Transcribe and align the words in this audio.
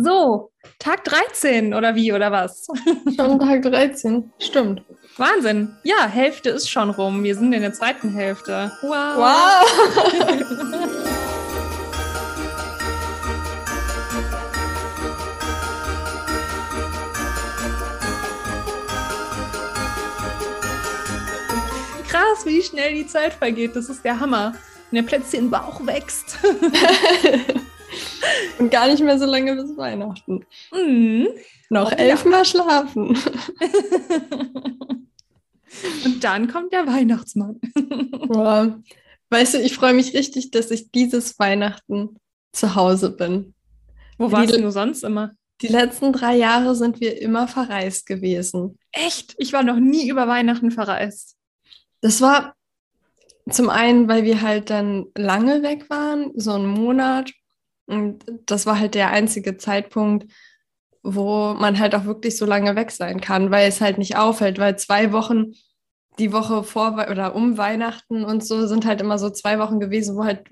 So, 0.00 0.52
Tag 0.78 1.02
13 1.02 1.74
oder 1.74 1.96
wie 1.96 2.12
oder 2.12 2.30
was? 2.30 2.68
Schon 3.16 3.40
Tag 3.40 3.62
13, 3.62 4.32
stimmt. 4.38 4.84
Wahnsinn. 5.16 5.76
Ja, 5.82 6.06
Hälfte 6.06 6.50
ist 6.50 6.70
schon 6.70 6.90
rum. 6.90 7.24
Wir 7.24 7.34
sind 7.34 7.52
in 7.52 7.62
der 7.62 7.72
zweiten 7.72 8.10
Hälfte. 8.14 8.70
Wow. 8.82 9.16
wow. 9.16 9.66
Krass, 22.06 22.46
wie 22.46 22.62
schnell 22.62 22.94
die 22.94 23.08
Zeit 23.08 23.32
vergeht. 23.32 23.74
Das 23.74 23.88
ist 23.88 24.04
der 24.04 24.20
Hammer. 24.20 24.54
Und 24.92 24.94
der 24.94 25.02
Plätzchen 25.02 25.50
Bauch 25.50 25.84
wächst. 25.84 26.38
Und 28.58 28.70
gar 28.70 28.88
nicht 28.88 29.02
mehr 29.02 29.18
so 29.18 29.26
lange 29.26 29.54
bis 29.54 29.76
Weihnachten. 29.76 30.44
Mhm. 30.72 31.28
Noch 31.70 31.92
elfmal 31.92 32.44
schlafen. 32.44 33.18
Und 36.04 36.24
dann 36.24 36.48
kommt 36.48 36.72
der 36.72 36.86
Weihnachtsmann. 36.86 37.60
Boah. 38.28 38.80
Weißt 39.30 39.54
du, 39.54 39.58
ich 39.60 39.74
freue 39.74 39.94
mich 39.94 40.14
richtig, 40.14 40.50
dass 40.50 40.70
ich 40.70 40.90
dieses 40.90 41.38
Weihnachten 41.38 42.16
zu 42.52 42.74
Hause 42.74 43.10
bin. 43.10 43.54
Wo 44.16 44.32
warst 44.32 44.56
die, 44.56 44.60
du 44.60 44.70
sonst 44.72 45.04
immer? 45.04 45.32
Die 45.60 45.68
letzten 45.68 46.12
drei 46.12 46.36
Jahre 46.36 46.74
sind 46.74 47.00
wir 47.00 47.20
immer 47.20 47.46
verreist 47.46 48.06
gewesen. 48.06 48.78
Echt? 48.92 49.34
Ich 49.38 49.52
war 49.52 49.62
noch 49.62 49.78
nie 49.78 50.08
über 50.08 50.26
Weihnachten 50.28 50.70
verreist. 50.70 51.36
Das 52.00 52.20
war 52.20 52.54
zum 53.50 53.70
einen, 53.70 54.08
weil 54.08 54.24
wir 54.24 54.40
halt 54.42 54.70
dann 54.70 55.06
lange 55.16 55.62
weg 55.62 55.90
waren, 55.90 56.32
so 56.36 56.52
einen 56.52 56.66
Monat. 56.66 57.32
Und 57.88 58.24
das 58.46 58.66
war 58.66 58.78
halt 58.78 58.94
der 58.94 59.10
einzige 59.10 59.56
Zeitpunkt, 59.56 60.30
wo 61.02 61.54
man 61.54 61.78
halt 61.78 61.94
auch 61.94 62.04
wirklich 62.04 62.36
so 62.36 62.44
lange 62.44 62.76
weg 62.76 62.90
sein 62.90 63.20
kann, 63.20 63.50
weil 63.50 63.66
es 63.68 63.80
halt 63.80 63.98
nicht 63.98 64.16
auffällt, 64.16 64.58
weil 64.58 64.78
zwei 64.78 65.12
Wochen 65.12 65.52
die 66.18 66.32
Woche 66.32 66.64
vor 66.64 67.06
oder 67.10 67.34
um 67.34 67.56
Weihnachten 67.56 68.24
und 68.24 68.44
so 68.44 68.66
sind 68.66 68.84
halt 68.84 69.00
immer 69.00 69.18
so 69.18 69.30
zwei 69.30 69.58
Wochen 69.58 69.78
gewesen, 69.78 70.16
wo 70.16 70.24
halt 70.24 70.48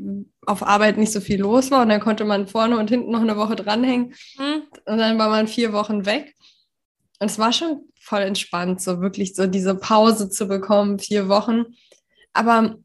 auf 0.47 0.63
Arbeit 0.63 0.97
nicht 0.97 1.13
so 1.13 1.21
viel 1.21 1.41
los 1.41 1.71
war 1.71 1.83
und 1.83 1.89
dann 1.89 2.01
konnte 2.01 2.25
man 2.25 2.47
vorne 2.47 2.79
und 2.79 2.89
hinten 2.89 3.11
noch 3.11 3.21
eine 3.21 3.37
Woche 3.37 3.57
dranhängen 3.57 4.15
mhm. 4.39 4.63
und 4.87 4.99
dann 4.99 5.19
war 5.19 5.29
man 5.29 5.49
vier 5.49 5.73
Wochen 5.73 6.07
weg. 6.07 6.35
Und 7.19 7.31
es 7.31 7.39
war 7.39 7.53
schon 7.53 7.89
voll 8.01 8.21
entspannt, 8.21 8.81
so 8.81 9.01
wirklich 9.01 9.35
so 9.35 9.47
diese 9.47 9.75
Pause 9.75 10.31
zu 10.31 10.47
bekommen, 10.47 10.99
vier 10.99 11.29
Wochen. 11.29 11.65
Aber 12.33 12.77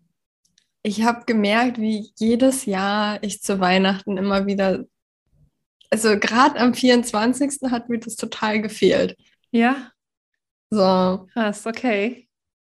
ich 0.83 1.03
habe 1.03 1.25
gemerkt, 1.25 1.79
wie 1.79 2.11
jedes 2.17 2.65
Jahr 2.65 3.21
ich 3.23 3.41
zu 3.41 3.59
Weihnachten 3.59 4.17
immer 4.17 4.45
wieder, 4.47 4.85
also 5.89 6.17
gerade 6.17 6.59
am 6.59 6.73
24. 6.73 7.71
hat 7.71 7.89
mir 7.89 7.99
das 7.99 8.15
total 8.15 8.61
gefehlt. 8.61 9.15
Ja. 9.51 9.91
So. 10.69 11.27
Krass, 11.33 11.65
okay. 11.65 12.27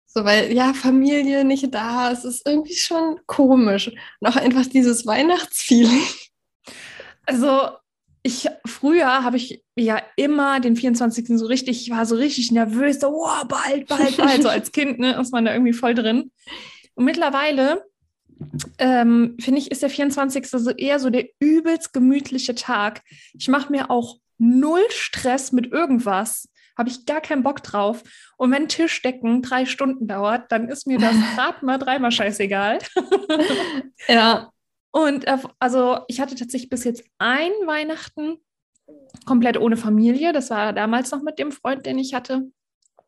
So, 0.07 0.25
weil 0.25 0.51
ja, 0.51 0.73
Familie 0.73 1.45
nicht 1.45 1.73
da, 1.73 2.11
es 2.11 2.25
ist 2.25 2.47
irgendwie 2.47 2.75
schon 2.75 3.19
komisch. 3.27 3.89
Und 4.19 4.27
auch 4.27 4.37
einfach 4.37 4.65
dieses 4.65 5.05
Weihnachtsfeeling. 5.05 6.07
Also, 7.27 7.69
ich 8.23 8.47
früher 8.65 9.23
habe 9.23 9.37
ich 9.37 9.63
ja 9.75 10.01
immer 10.15 10.59
den 10.59 10.75
24. 10.75 11.37
so 11.37 11.45
richtig, 11.45 11.81
ich 11.81 11.91
war 11.91 12.07
so 12.07 12.15
richtig 12.15 12.51
nervös, 12.51 12.99
so, 12.99 13.09
oh, 13.09 13.45
bald, 13.47 13.87
bald, 13.87 14.17
bald, 14.17 14.41
so 14.41 14.49
als 14.49 14.71
Kind, 14.71 14.97
ne, 14.97 15.19
ist 15.21 15.31
man 15.31 15.45
da 15.45 15.53
irgendwie 15.53 15.73
voll 15.73 15.93
drin. 15.93 16.31
Und 16.95 17.05
mittlerweile 17.05 17.85
ähm, 18.77 19.35
finde 19.39 19.59
ich, 19.59 19.71
ist 19.71 19.81
der 19.81 19.89
24. 19.89 20.47
so 20.47 20.71
eher 20.71 20.99
so 20.99 21.09
der 21.09 21.27
übelst 21.39 21.93
gemütliche 21.93 22.55
Tag. 22.55 23.01
Ich 23.33 23.47
mache 23.47 23.71
mir 23.71 23.89
auch 23.91 24.17
null 24.37 24.85
Stress 24.89 25.51
mit 25.51 25.71
irgendwas. 25.71 26.49
Habe 26.77 26.89
ich 26.89 27.05
gar 27.05 27.19
keinen 27.19 27.43
Bock 27.43 27.61
drauf. 27.61 28.03
Und 28.37 28.51
wenn 28.51 28.69
Tischdecken 28.69 29.41
drei 29.41 29.65
Stunden 29.65 30.07
dauert, 30.07 30.51
dann 30.51 30.69
ist 30.69 30.87
mir 30.87 30.97
das 30.97 31.15
gerade 31.35 31.65
mal 31.65 31.77
dreimal 31.77 32.11
scheißegal. 32.11 32.79
ja. 34.07 34.49
Und 34.91 35.27
äh, 35.27 35.37
also 35.59 35.99
ich 36.07 36.19
hatte 36.19 36.35
tatsächlich 36.35 36.69
bis 36.69 36.83
jetzt 36.83 37.03
ein 37.19 37.51
Weihnachten 37.65 38.37
komplett 39.25 39.57
ohne 39.57 39.77
Familie. 39.77 40.33
Das 40.33 40.49
war 40.49 40.73
damals 40.73 41.11
noch 41.11 41.21
mit 41.21 41.37
dem 41.37 41.51
Freund, 41.51 41.85
den 41.85 41.99
ich 41.99 42.13
hatte. 42.13 42.49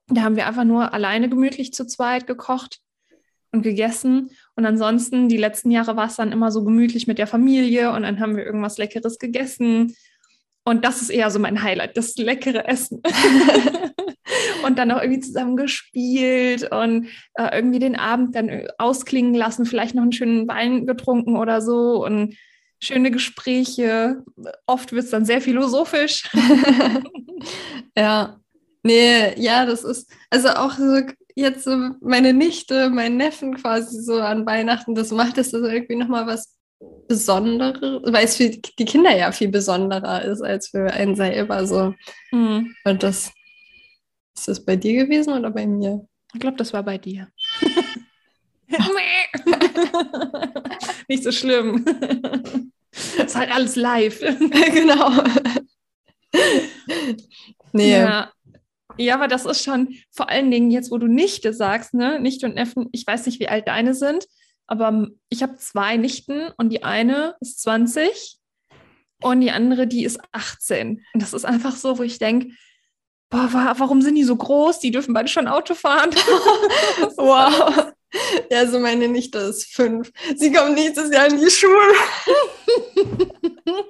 Da 0.08 0.22
haben 0.22 0.36
wir 0.36 0.46
einfach 0.46 0.66
nur 0.66 0.94
alleine 0.94 1.30
gemütlich 1.30 1.74
zu 1.74 1.88
zweit 1.88 2.28
gekocht 2.28 2.82
und 3.52 3.62
gegessen. 3.62 4.32
Und 4.56 4.66
ansonsten, 4.66 5.30
die 5.30 5.38
letzten 5.38 5.72
Jahre 5.72 5.96
war 5.96 6.08
es 6.08 6.18
dann 6.18 6.32
immer 6.32 6.52
so 6.52 6.64
gemütlich 6.64 7.08
mit 7.08 7.18
der 7.18 7.28
Familie 7.28 7.92
und 7.94 8.04
dann 8.04 8.20
haben 8.20 8.36
wir 8.36 8.46
irgendwas 8.46 8.78
Leckeres 8.78 9.18
gegessen. 9.18 9.96
Und 10.64 10.86
das 10.86 11.02
ist 11.02 11.10
eher 11.10 11.32
so 11.32 11.40
mein 11.40 11.64
Highlight, 11.64 11.98
das 11.98 12.16
leckere 12.18 12.68
Essen. 12.68 13.02
und 14.64 14.78
dann 14.78 14.92
auch 14.92 15.02
irgendwie 15.02 15.22
zusammen 15.22 15.56
gespielt 15.56 16.70
und 16.72 17.08
äh, 17.36 17.56
irgendwie 17.56 17.80
den 17.80 17.96
Abend 17.96 18.36
dann 18.36 18.68
ausklingen 18.78 19.34
lassen, 19.34 19.66
vielleicht 19.66 19.96
noch 19.96 20.04
einen 20.04 20.12
schönen 20.12 20.48
Wein 20.48 20.86
getrunken 20.86 21.38
oder 21.38 21.62
so 21.62 22.06
und 22.06 22.36
schöne 22.80 23.12
Gespräche. 23.12 24.24
Oft 24.66 24.92
wird 24.92 25.06
es 25.06 25.12
dann 25.12 25.26
sehr 25.26 25.42
philosophisch. 25.42 26.30
ja. 27.98 28.38
Nee, 28.84 29.40
ja, 29.40 29.68
das 29.68 29.84
ist 29.84 30.12
also 30.32 30.50
auch 30.50 30.74
so 30.74 31.02
jetzt 31.36 31.64
so 31.64 31.78
meine 32.02 32.34
Nichte, 32.34 32.90
mein 32.90 33.18
Neffen 33.18 33.56
quasi 33.56 34.02
so 34.02 34.16
an 34.16 34.46
Weihnachten, 34.46 34.96
das 34.96 35.12
macht 35.12 35.38
es 35.38 35.54
also 35.54 35.68
irgendwie 35.68 35.96
nochmal 35.96 36.28
was 36.28 36.58
Besonderes, 37.08 38.02
weil 38.12 38.26
es 38.26 38.38
für 38.38 38.50
die 38.50 38.86
Kinder 38.86 39.16
ja 39.16 39.32
viel 39.32 39.50
besonderer 39.50 40.24
ist 40.24 40.42
als 40.42 40.70
für 40.70 40.92
einen 40.92 41.16
selber 41.16 41.68
so. 41.68 41.94
Mhm. 42.32 42.76
Und 42.86 43.04
das 43.04 43.32
ist 44.36 44.48
das 44.48 44.66
bei 44.66 44.76
dir 44.76 45.06
gewesen 45.06 45.34
oder 45.34 45.52
bei 45.52 45.68
mir? 45.68 46.08
Ich 46.34 46.40
glaube, 46.40 46.58
das 46.58 46.74
war 46.74 46.84
bei 46.84 46.98
dir. 46.98 47.28
Nicht 51.08 51.24
so 51.24 51.32
schlimm. 51.32 51.86
Das 52.92 53.16
ist 53.26 53.36
halt 53.36 53.54
alles 53.54 53.76
live. 53.76 54.20
genau. 54.74 55.12
Nee. 57.74 57.92
Ja. 57.92 58.32
Ja, 58.98 59.16
aber 59.16 59.28
das 59.28 59.46
ist 59.46 59.64
schon 59.64 59.96
vor 60.12 60.30
allen 60.30 60.52
Dingen 60.52 60.72
jetzt, 60.72 60.92
wo 60.92 60.98
du 60.98 61.08
Nichte 61.08 61.54
sagst, 61.54 61.94
ne? 61.94 62.20
Nichte 62.20 62.46
und 62.46 62.56
Neffen, 62.56 62.90
ich 62.92 63.06
weiß 63.06 63.26
nicht, 63.26 63.40
wie 63.40 63.48
alt 63.48 63.68
deine 63.68 63.94
sind, 63.94 64.28
aber 64.68 65.08
ich 65.30 65.44
habe 65.44 65.58
zwei 65.58 65.98
Nichten 65.98 66.50
und 66.58 66.70
die 66.70 66.84
eine 66.84 67.36
ist 67.40 67.62
20 67.62 68.38
und 69.22 69.42
die 69.42 69.52
andere, 69.52 69.88
die 69.88 70.04
ist 70.04 70.20
18. 70.32 71.04
Und 71.14 71.22
das 71.22 71.34
ist 71.34 71.46
einfach 71.46 71.76
so, 71.76 71.98
wo 71.98 72.04
ich 72.04 72.20
denke, 72.20 72.56
boah, 73.30 73.76
warum 73.78 74.02
sind 74.02 74.16
die 74.16 74.24
so 74.24 74.36
groß? 74.36 74.80
Die 74.80 74.92
dürfen 74.92 75.14
beide 75.14 75.30
schon 75.30 75.48
Auto 75.48 75.74
fahren. 75.74 76.12
wow. 77.18 77.92
Ja, 78.50 78.60
also 78.60 78.80
meine 78.80 79.08
Nichte 79.08 79.38
ist 79.40 79.74
fünf. 79.74 80.12
Sie 80.36 80.52
kommt 80.52 80.76
nächstes 80.76 81.12
Jahr 81.12 81.28
in 81.28 81.40
die 81.40 81.50
Schule. 81.50 81.94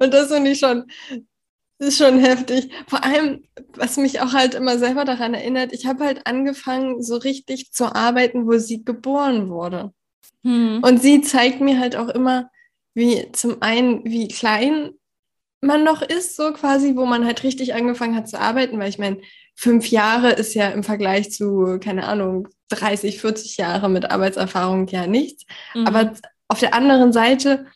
Und 0.00 0.14
das 0.14 0.28
finde 0.28 0.52
ich 0.52 0.58
schon 0.58 0.86
das 1.78 1.88
ist 1.88 1.98
schon 1.98 2.18
heftig. 2.18 2.70
Vor 2.88 3.04
allem, 3.04 3.44
was 3.74 3.96
mich 3.96 4.20
auch 4.20 4.32
halt 4.32 4.54
immer 4.54 4.78
selber 4.78 5.04
daran 5.04 5.34
erinnert, 5.34 5.72
ich 5.72 5.86
habe 5.86 6.04
halt 6.04 6.26
angefangen, 6.26 7.02
so 7.02 7.16
richtig 7.16 7.72
zu 7.72 7.94
arbeiten, 7.94 8.46
wo 8.46 8.58
sie 8.58 8.84
geboren 8.84 9.48
wurde. 9.48 9.92
Hm. 10.42 10.80
Und 10.82 11.00
sie 11.00 11.20
zeigt 11.20 11.60
mir 11.60 11.78
halt 11.78 11.96
auch 11.96 12.08
immer, 12.08 12.50
wie 12.94 13.30
zum 13.32 13.62
einen, 13.62 14.04
wie 14.04 14.28
klein 14.28 14.90
man 15.60 15.84
noch 15.84 16.02
ist, 16.02 16.36
so 16.36 16.52
quasi, 16.52 16.96
wo 16.96 17.04
man 17.04 17.24
halt 17.24 17.42
richtig 17.42 17.74
angefangen 17.74 18.16
hat 18.16 18.28
zu 18.28 18.40
arbeiten, 18.40 18.78
weil 18.78 18.88
ich 18.88 18.98
meine, 18.98 19.18
fünf 19.54 19.90
Jahre 19.90 20.30
ist 20.30 20.54
ja 20.54 20.68
im 20.68 20.84
Vergleich 20.84 21.32
zu, 21.32 21.78
keine 21.80 22.06
Ahnung, 22.06 22.48
30, 22.70 23.20
40 23.20 23.56
Jahre 23.56 23.88
mit 23.88 24.10
Arbeitserfahrung 24.10 24.86
ja 24.88 25.06
nichts. 25.06 25.46
Mhm. 25.74 25.86
Aber 25.86 26.12
auf 26.48 26.60
der 26.60 26.74
anderen 26.74 27.12
Seite 27.12 27.66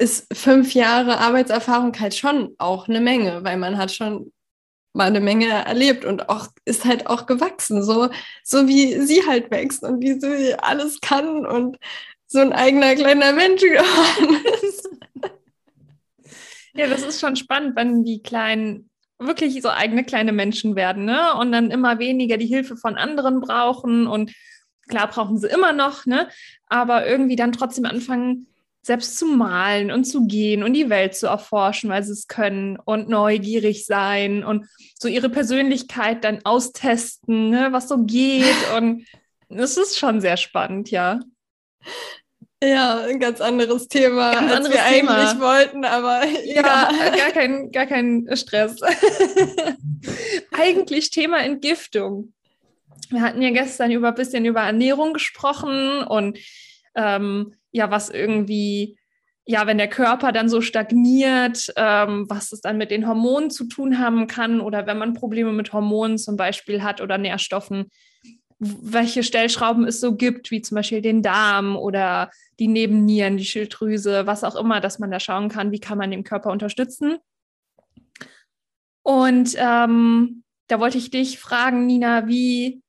ist 0.00 0.26
fünf 0.32 0.72
Jahre 0.72 1.18
Arbeitserfahrung 1.18 1.98
halt 2.00 2.14
schon 2.14 2.54
auch 2.58 2.88
eine 2.88 3.00
Menge, 3.00 3.44
weil 3.44 3.58
man 3.58 3.76
hat 3.76 3.92
schon 3.92 4.32
mal 4.94 5.06
eine 5.06 5.20
Menge 5.20 5.48
erlebt 5.48 6.04
und 6.04 6.28
auch 6.28 6.48
ist 6.64 6.84
halt 6.84 7.06
auch 7.06 7.26
gewachsen, 7.26 7.82
so, 7.82 8.08
so 8.42 8.66
wie 8.66 9.00
sie 9.02 9.26
halt 9.26 9.50
wächst 9.50 9.84
und 9.84 10.00
wie 10.00 10.18
sie 10.18 10.54
alles 10.58 11.00
kann 11.00 11.46
und 11.46 11.76
so 12.26 12.38
ein 12.38 12.52
eigener 12.52 12.94
kleiner 12.94 13.32
Mensch 13.32 13.60
geworden 13.60 14.44
ist. 14.62 14.88
Ja, 16.74 16.88
das 16.88 17.02
ist 17.02 17.20
schon 17.20 17.36
spannend, 17.36 17.76
wenn 17.76 18.04
die 18.04 18.22
kleinen 18.22 18.88
wirklich 19.18 19.60
so 19.60 19.68
eigene 19.68 20.02
kleine 20.02 20.32
Menschen 20.32 20.76
werden, 20.76 21.04
ne? 21.04 21.34
Und 21.34 21.52
dann 21.52 21.70
immer 21.70 21.98
weniger 21.98 22.38
die 22.38 22.46
Hilfe 22.46 22.76
von 22.76 22.96
anderen 22.96 23.40
brauchen 23.40 24.06
und 24.06 24.32
klar 24.88 25.08
brauchen 25.08 25.36
sie 25.36 25.48
immer 25.48 25.72
noch, 25.72 26.06
ne? 26.06 26.28
Aber 26.68 27.06
irgendwie 27.06 27.36
dann 27.36 27.52
trotzdem 27.52 27.84
anfangen, 27.84 28.46
selbst 28.82 29.18
zu 29.18 29.26
malen 29.26 29.90
und 29.90 30.04
zu 30.04 30.26
gehen 30.26 30.62
und 30.62 30.72
die 30.72 30.88
Welt 30.88 31.14
zu 31.14 31.26
erforschen, 31.26 31.90
weil 31.90 32.02
sie 32.02 32.12
es 32.12 32.26
können 32.28 32.78
und 32.78 33.08
neugierig 33.08 33.84
sein 33.86 34.42
und 34.42 34.66
so 34.98 35.06
ihre 35.08 35.28
Persönlichkeit 35.28 36.24
dann 36.24 36.40
austesten, 36.44 37.50
ne, 37.50 37.68
was 37.72 37.88
so 37.88 38.04
geht. 38.04 38.56
Und 38.76 39.06
es 39.48 39.76
ist 39.76 39.98
schon 39.98 40.20
sehr 40.20 40.36
spannend, 40.36 40.90
ja. 40.90 41.20
Ja, 42.62 43.00
ein 43.04 43.20
ganz 43.20 43.40
anderes 43.40 43.88
Thema, 43.88 44.32
Ganz 44.32 44.52
als 44.52 44.66
anderes 44.66 44.76
wir 44.76 44.94
Thema. 44.94 45.16
eigentlich 45.16 45.40
wollten, 45.40 45.84
aber 45.84 46.24
Ja, 46.44 46.90
gar 47.16 47.30
kein, 47.32 47.70
gar 47.70 47.86
kein 47.86 48.28
Stress. 48.34 48.80
Eigentlich 50.52 51.10
Thema 51.10 51.38
Entgiftung. 51.42 52.34
Wir 53.08 53.22
hatten 53.22 53.40
ja 53.40 53.50
gestern 53.50 53.90
über 53.90 54.08
ein 54.08 54.14
bisschen 54.14 54.44
über 54.44 54.60
Ernährung 54.60 55.14
gesprochen 55.14 56.02
und 56.02 56.38
ähm, 56.94 57.54
ja, 57.72 57.90
was 57.90 58.10
irgendwie, 58.10 58.98
ja, 59.46 59.66
wenn 59.66 59.78
der 59.78 59.88
Körper 59.88 60.32
dann 60.32 60.48
so 60.48 60.60
stagniert, 60.60 61.72
ähm, 61.76 62.26
was 62.28 62.52
es 62.52 62.60
dann 62.60 62.78
mit 62.78 62.90
den 62.90 63.06
Hormonen 63.06 63.50
zu 63.50 63.66
tun 63.66 63.98
haben 63.98 64.26
kann 64.26 64.60
oder 64.60 64.86
wenn 64.86 64.98
man 64.98 65.14
Probleme 65.14 65.52
mit 65.52 65.72
Hormonen 65.72 66.18
zum 66.18 66.36
Beispiel 66.36 66.82
hat 66.82 67.00
oder 67.00 67.18
Nährstoffen, 67.18 67.90
welche 68.58 69.22
Stellschrauben 69.22 69.86
es 69.86 70.00
so 70.00 70.14
gibt, 70.14 70.50
wie 70.50 70.60
zum 70.60 70.76
Beispiel 70.76 71.00
den 71.00 71.22
Darm 71.22 71.76
oder 71.76 72.30
die 72.58 72.68
Nebennieren, 72.68 73.38
die 73.38 73.46
Schilddrüse, 73.46 74.26
was 74.26 74.44
auch 74.44 74.54
immer, 74.54 74.80
dass 74.80 74.98
man 74.98 75.10
da 75.10 75.18
schauen 75.18 75.48
kann, 75.48 75.72
wie 75.72 75.80
kann 75.80 75.96
man 75.96 76.10
den 76.10 76.24
Körper 76.24 76.50
unterstützen. 76.50 77.16
Und 79.02 79.54
ähm, 79.56 80.44
da 80.68 80.78
wollte 80.78 80.98
ich 80.98 81.10
dich 81.10 81.38
fragen, 81.38 81.86
Nina, 81.86 82.28
wie 82.28 82.82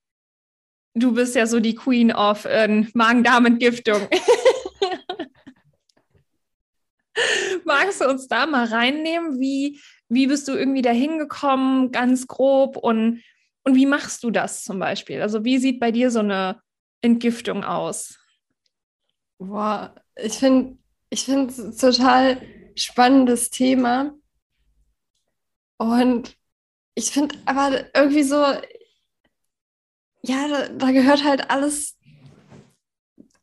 du 0.94 1.14
bist 1.14 1.36
ja 1.36 1.48
so 1.48 1.60
die 1.60 1.76
Queen 1.76 2.12
of 2.12 2.46
äh, 2.46 2.84
Magen-Darm-Entgiftung. 2.94 4.08
Magst 7.66 8.02
du 8.02 8.10
uns 8.10 8.28
da 8.28 8.46
mal 8.46 8.66
reinnehmen? 8.66 9.40
Wie, 9.40 9.82
wie 10.10 10.28
bist 10.28 10.48
du 10.48 10.54
irgendwie 10.54 10.82
da 10.82 10.92
hingekommen, 10.92 11.92
ganz 11.92 12.28
grob? 12.28 12.78
Und, 12.78 13.24
und 13.64 13.76
wie 13.76 13.86
machst 13.86 14.24
du 14.24 14.32
das 14.32 14.64
zum 14.64 14.80
Beispiel? 14.80 15.22
Also 15.22 15.44
wie 15.44 15.58
sieht 15.58 15.80
bei 15.80 15.92
dir 15.92 16.12
so 16.12 16.20
eine 16.20 16.62
Entgiftung 17.02 17.64
aus? 17.64 18.20
Boah, 19.40 19.96
ich 20.16 20.34
finde 20.34 20.78
ich 21.10 21.26
finde 21.26 21.54
total 21.76 22.42
spannendes 22.76 23.50
Thema. 23.50 24.14
Und 25.78 26.38
ich 26.96 27.12
finde 27.12 27.36
aber 27.46 27.94
irgendwie 27.96 28.24
so, 28.24 28.36
ja, 30.24 30.48
da, 30.48 30.70
da 30.70 30.92
gehört 30.92 31.24
halt 31.24 31.50
alles, 31.50 31.98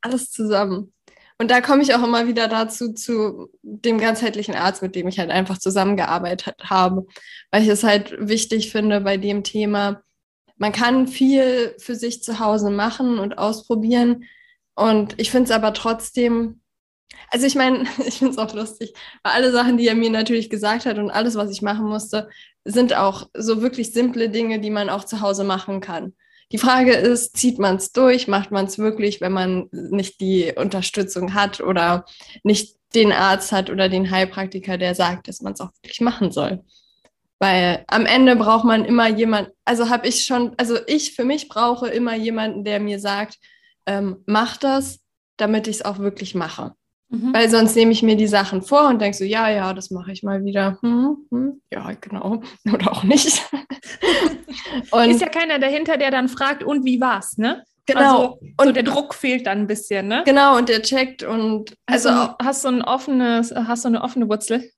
alles 0.00 0.30
zusammen. 0.30 0.94
Und 1.40 1.52
da 1.52 1.60
komme 1.60 1.82
ich 1.82 1.94
auch 1.94 2.02
immer 2.02 2.26
wieder 2.26 2.48
dazu, 2.48 2.92
zu 2.92 3.48
dem 3.62 3.98
ganzheitlichen 3.98 4.56
Arzt, 4.56 4.82
mit 4.82 4.96
dem 4.96 5.06
ich 5.06 5.20
halt 5.20 5.30
einfach 5.30 5.58
zusammengearbeitet 5.58 6.56
habe, 6.64 7.06
weil 7.52 7.62
ich 7.62 7.68
es 7.68 7.84
halt 7.84 8.16
wichtig 8.18 8.72
finde 8.72 9.00
bei 9.00 9.16
dem 9.16 9.44
Thema. 9.44 10.02
Man 10.56 10.72
kann 10.72 11.06
viel 11.06 11.76
für 11.78 11.94
sich 11.94 12.24
zu 12.24 12.40
Hause 12.40 12.70
machen 12.70 13.20
und 13.20 13.38
ausprobieren. 13.38 14.24
Und 14.74 15.14
ich 15.18 15.30
finde 15.30 15.44
es 15.44 15.50
aber 15.52 15.72
trotzdem, 15.74 16.60
also 17.30 17.46
ich 17.46 17.54
meine, 17.54 17.84
ich 18.06 18.18
finde 18.18 18.32
es 18.32 18.38
auch 18.38 18.52
lustig, 18.52 18.92
weil 19.22 19.32
alle 19.34 19.52
Sachen, 19.52 19.78
die 19.78 19.86
er 19.86 19.94
mir 19.94 20.10
natürlich 20.10 20.50
gesagt 20.50 20.86
hat 20.86 20.98
und 20.98 21.10
alles, 21.10 21.36
was 21.36 21.52
ich 21.52 21.62
machen 21.62 21.86
musste, 21.86 22.28
sind 22.64 22.96
auch 22.96 23.28
so 23.32 23.62
wirklich 23.62 23.92
simple 23.92 24.28
Dinge, 24.28 24.58
die 24.58 24.70
man 24.70 24.90
auch 24.90 25.04
zu 25.04 25.20
Hause 25.20 25.44
machen 25.44 25.80
kann. 25.80 26.14
Die 26.52 26.58
Frage 26.58 26.92
ist, 26.94 27.36
zieht 27.36 27.58
man 27.58 27.76
es 27.76 27.92
durch, 27.92 28.26
macht 28.26 28.50
man 28.50 28.66
es 28.66 28.78
wirklich, 28.78 29.20
wenn 29.20 29.32
man 29.32 29.68
nicht 29.70 30.20
die 30.20 30.52
Unterstützung 30.56 31.34
hat 31.34 31.60
oder 31.60 32.06
nicht 32.42 32.76
den 32.94 33.12
Arzt 33.12 33.52
hat 33.52 33.68
oder 33.68 33.88
den 33.88 34.10
Heilpraktiker, 34.10 34.78
der 34.78 34.94
sagt, 34.94 35.28
dass 35.28 35.42
man 35.42 35.52
es 35.52 35.60
auch 35.60 35.70
wirklich 35.82 36.00
machen 36.00 36.32
soll. 36.32 36.64
Weil 37.38 37.84
am 37.86 38.06
Ende 38.06 38.34
braucht 38.34 38.64
man 38.64 38.84
immer 38.84 39.08
jemand, 39.08 39.50
also 39.64 39.90
habe 39.90 40.08
ich 40.08 40.24
schon, 40.24 40.54
also 40.56 40.78
ich 40.86 41.14
für 41.14 41.24
mich 41.24 41.48
brauche 41.48 41.88
immer 41.88 42.16
jemanden, 42.16 42.64
der 42.64 42.80
mir 42.80 42.98
sagt, 42.98 43.38
ähm, 43.86 44.22
mach 44.26 44.56
das, 44.56 45.00
damit 45.36 45.68
ich 45.68 45.76
es 45.76 45.84
auch 45.84 45.98
wirklich 45.98 46.34
mache. 46.34 46.74
Mhm. 47.10 47.32
Weil 47.32 47.48
sonst 47.48 47.74
nehme 47.74 47.92
ich 47.92 48.02
mir 48.02 48.16
die 48.16 48.26
Sachen 48.26 48.60
vor 48.62 48.88
und 48.88 49.00
denke 49.00 49.16
so, 49.16 49.24
ja, 49.24 49.48
ja, 49.48 49.72
das 49.72 49.90
mache 49.90 50.12
ich 50.12 50.22
mal 50.22 50.44
wieder. 50.44 50.78
Hm, 50.82 51.16
hm, 51.30 51.60
ja, 51.72 51.92
genau. 52.00 52.42
Oder 52.72 52.92
auch 52.92 53.02
nicht. 53.02 53.42
und 54.90 55.10
Ist 55.10 55.20
ja 55.20 55.28
keiner 55.28 55.58
dahinter, 55.58 55.96
der 55.96 56.10
dann 56.10 56.28
fragt, 56.28 56.62
und 56.62 56.84
wie 56.84 57.00
war's, 57.00 57.38
ne? 57.38 57.64
genau. 57.86 58.00
Also, 58.00 58.38
so 58.40 58.68
und 58.68 58.76
der 58.76 58.82
Druck 58.82 59.14
fehlt 59.14 59.46
dann 59.46 59.60
ein 59.60 59.66
bisschen, 59.66 60.08
ne? 60.08 60.22
genau, 60.26 60.58
und 60.58 60.68
der 60.68 60.82
checkt 60.82 61.22
und 61.22 61.74
Also 61.86 62.10
also, 62.10 62.34
hast 62.42 62.64
du 62.64 62.68
ein 62.68 62.82
offenes, 62.82 63.54
hast 63.54 63.84
du 63.84 63.88
eine 63.88 64.02
offene 64.02 64.28
Wurzel? 64.28 64.70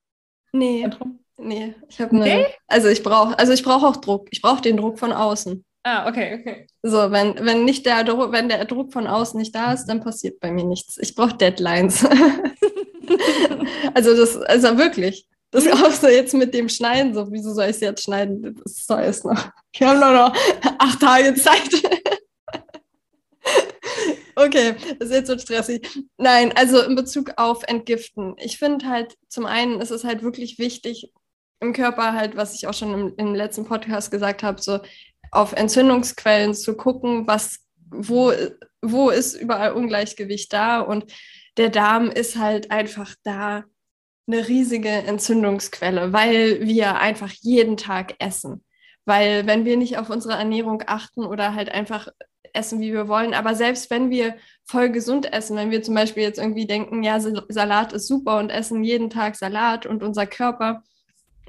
nee, 0.53 0.89
nee, 1.37 1.75
ich 1.89 2.01
habe 2.01 2.13
eine, 2.15 2.25
Nee? 2.25 2.47
also 2.69 2.89
ich 2.89 3.03
brauche, 3.03 3.39
also 3.39 3.53
ich 3.53 3.63
brauche 3.63 3.87
auch 3.87 3.97
Druck. 3.97 4.29
Ich 4.31 4.41
brauche 4.43 4.63
den 4.63 4.77
Druck 4.77 4.99
von 4.99 5.13
außen. 5.13 5.65
Ah, 5.83 6.09
okay, 6.09 6.39
okay. 6.39 6.67
So, 6.83 7.11
wenn, 7.11 7.35
wenn 7.45 7.65
nicht 7.65 7.87
der 7.87 8.05
Druck, 8.05 8.33
wenn 8.33 8.51
der 8.51 8.67
Druck 8.67 8.93
von 8.93 9.07
außen 9.07 9.39
nicht 9.39 9.55
da 9.55 9.73
ist, 9.73 9.87
dann 9.87 10.03
passiert 10.03 10.39
bei 10.39 10.51
mir 10.51 10.65
nichts. 10.65 10.99
Ich 10.99 11.15
brauche 11.15 11.37
Deadlines. 11.37 12.05
also 13.95 14.15
das, 14.15 14.37
also 14.37 14.77
wirklich. 14.77 15.27
Das 15.51 15.65
ist 15.65 15.73
auch 15.73 15.91
so 15.91 16.07
jetzt 16.07 16.35
mit 16.35 16.55
dem 16.55 16.69
Schneiden, 16.69 17.15
so, 17.15 17.33
wieso 17.33 17.53
soll 17.53 17.65
ich 17.65 17.71
es 17.71 17.81
jetzt 17.81 18.05
schneiden? 18.05 18.61
Das 18.63 18.87
soll 18.87 19.01
es 19.01 19.25
noch. 19.25 19.51
Wir 19.77 19.89
haben 19.89 20.01
nur 20.01 20.13
noch 20.13 20.37
acht 20.79 21.01
Tage 21.01 21.35
Zeit. 21.35 21.71
okay, 24.37 24.77
das 24.99 25.09
ist 25.09 25.15
jetzt 25.15 25.27
so 25.29 25.39
stressig. 25.39 25.89
Nein, 26.19 26.53
also 26.55 26.83
in 26.83 26.95
Bezug 26.95 27.33
auf 27.37 27.63
Entgiften. 27.67 28.35
Ich 28.39 28.59
finde 28.59 28.87
halt, 28.87 29.15
zum 29.29 29.47
einen 29.47 29.81
ist 29.81 29.91
es 29.91 30.05
halt 30.05 30.23
wirklich 30.23 30.59
wichtig, 30.59 31.11
im 31.61 31.73
Körper 31.73 32.15
halt, 32.15 32.37
was 32.37 32.55
ich 32.55 32.67
auch 32.67 32.75
schon 32.75 32.95
im, 32.95 33.15
im 33.17 33.35
letzten 33.35 33.67
Podcast 33.67 34.11
gesagt 34.11 34.43
habe, 34.43 34.61
so 34.63 34.81
auf 35.31 35.53
Entzündungsquellen 35.53 36.55
zu 36.55 36.77
gucken, 36.77 37.27
was, 37.27 37.61
wo, 37.91 38.33
wo 38.83 39.11
ist 39.11 39.35
überall 39.35 39.73
Ungleichgewicht 39.73 40.53
da 40.53 40.81
und 40.81 41.07
der 41.57 41.71
Darm 41.71 42.11
ist 42.11 42.37
halt 42.37 42.71
einfach 42.71 43.15
da 43.23 43.65
eine 44.27 44.49
riesige 44.49 44.89
Entzündungsquelle, 44.89 46.13
weil 46.13 46.61
wir 46.67 46.99
einfach 46.99 47.33
jeden 47.41 47.77
Tag 47.77 48.15
essen. 48.19 48.65
Weil 49.05 49.47
wenn 49.47 49.65
wir 49.65 49.77
nicht 49.77 49.99
auf 49.99 50.11
unsere 50.11 50.35
Ernährung 50.35 50.83
achten 50.87 51.25
oder 51.25 51.55
halt 51.55 51.71
einfach 51.71 52.09
essen, 52.53 52.81
wie 52.81 52.93
wir 52.93 53.09
wollen, 53.09 53.35
aber 53.35 53.55
selbst 53.55 53.91
wenn 53.91 54.11
wir 54.11 54.37
voll 54.65 54.91
gesund 54.91 55.33
essen, 55.33 55.57
wenn 55.57 55.71
wir 55.71 55.83
zum 55.83 55.95
Beispiel 55.95 56.23
jetzt 56.23 56.39
irgendwie 56.39 56.67
denken, 56.67 57.03
ja, 57.03 57.19
Salat 57.21 57.93
ist 57.93 58.07
super 58.07 58.39
und 58.39 58.51
essen 58.51 58.85
jeden 58.85 59.11
Tag 59.11 59.37
Salat 59.37 59.87
und 59.87 60.03
unser 60.03 60.27
Körper, 60.27 60.83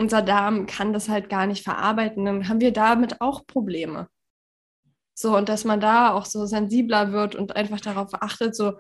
unser 0.01 0.23
Darm 0.23 0.65
kann 0.65 0.93
das 0.93 1.09
halt 1.09 1.29
gar 1.29 1.45
nicht 1.45 1.63
verarbeiten, 1.63 2.25
dann 2.25 2.49
haben 2.49 2.59
wir 2.59 2.73
damit 2.73 3.21
auch 3.21 3.45
Probleme. 3.45 4.07
So, 5.13 5.37
und 5.37 5.47
dass 5.47 5.63
man 5.63 5.79
da 5.79 6.13
auch 6.13 6.25
so 6.25 6.47
sensibler 6.47 7.11
wird 7.11 7.35
und 7.35 7.55
einfach 7.55 7.79
darauf 7.79 8.09
achtet, 8.15 8.55
so, 8.55 8.73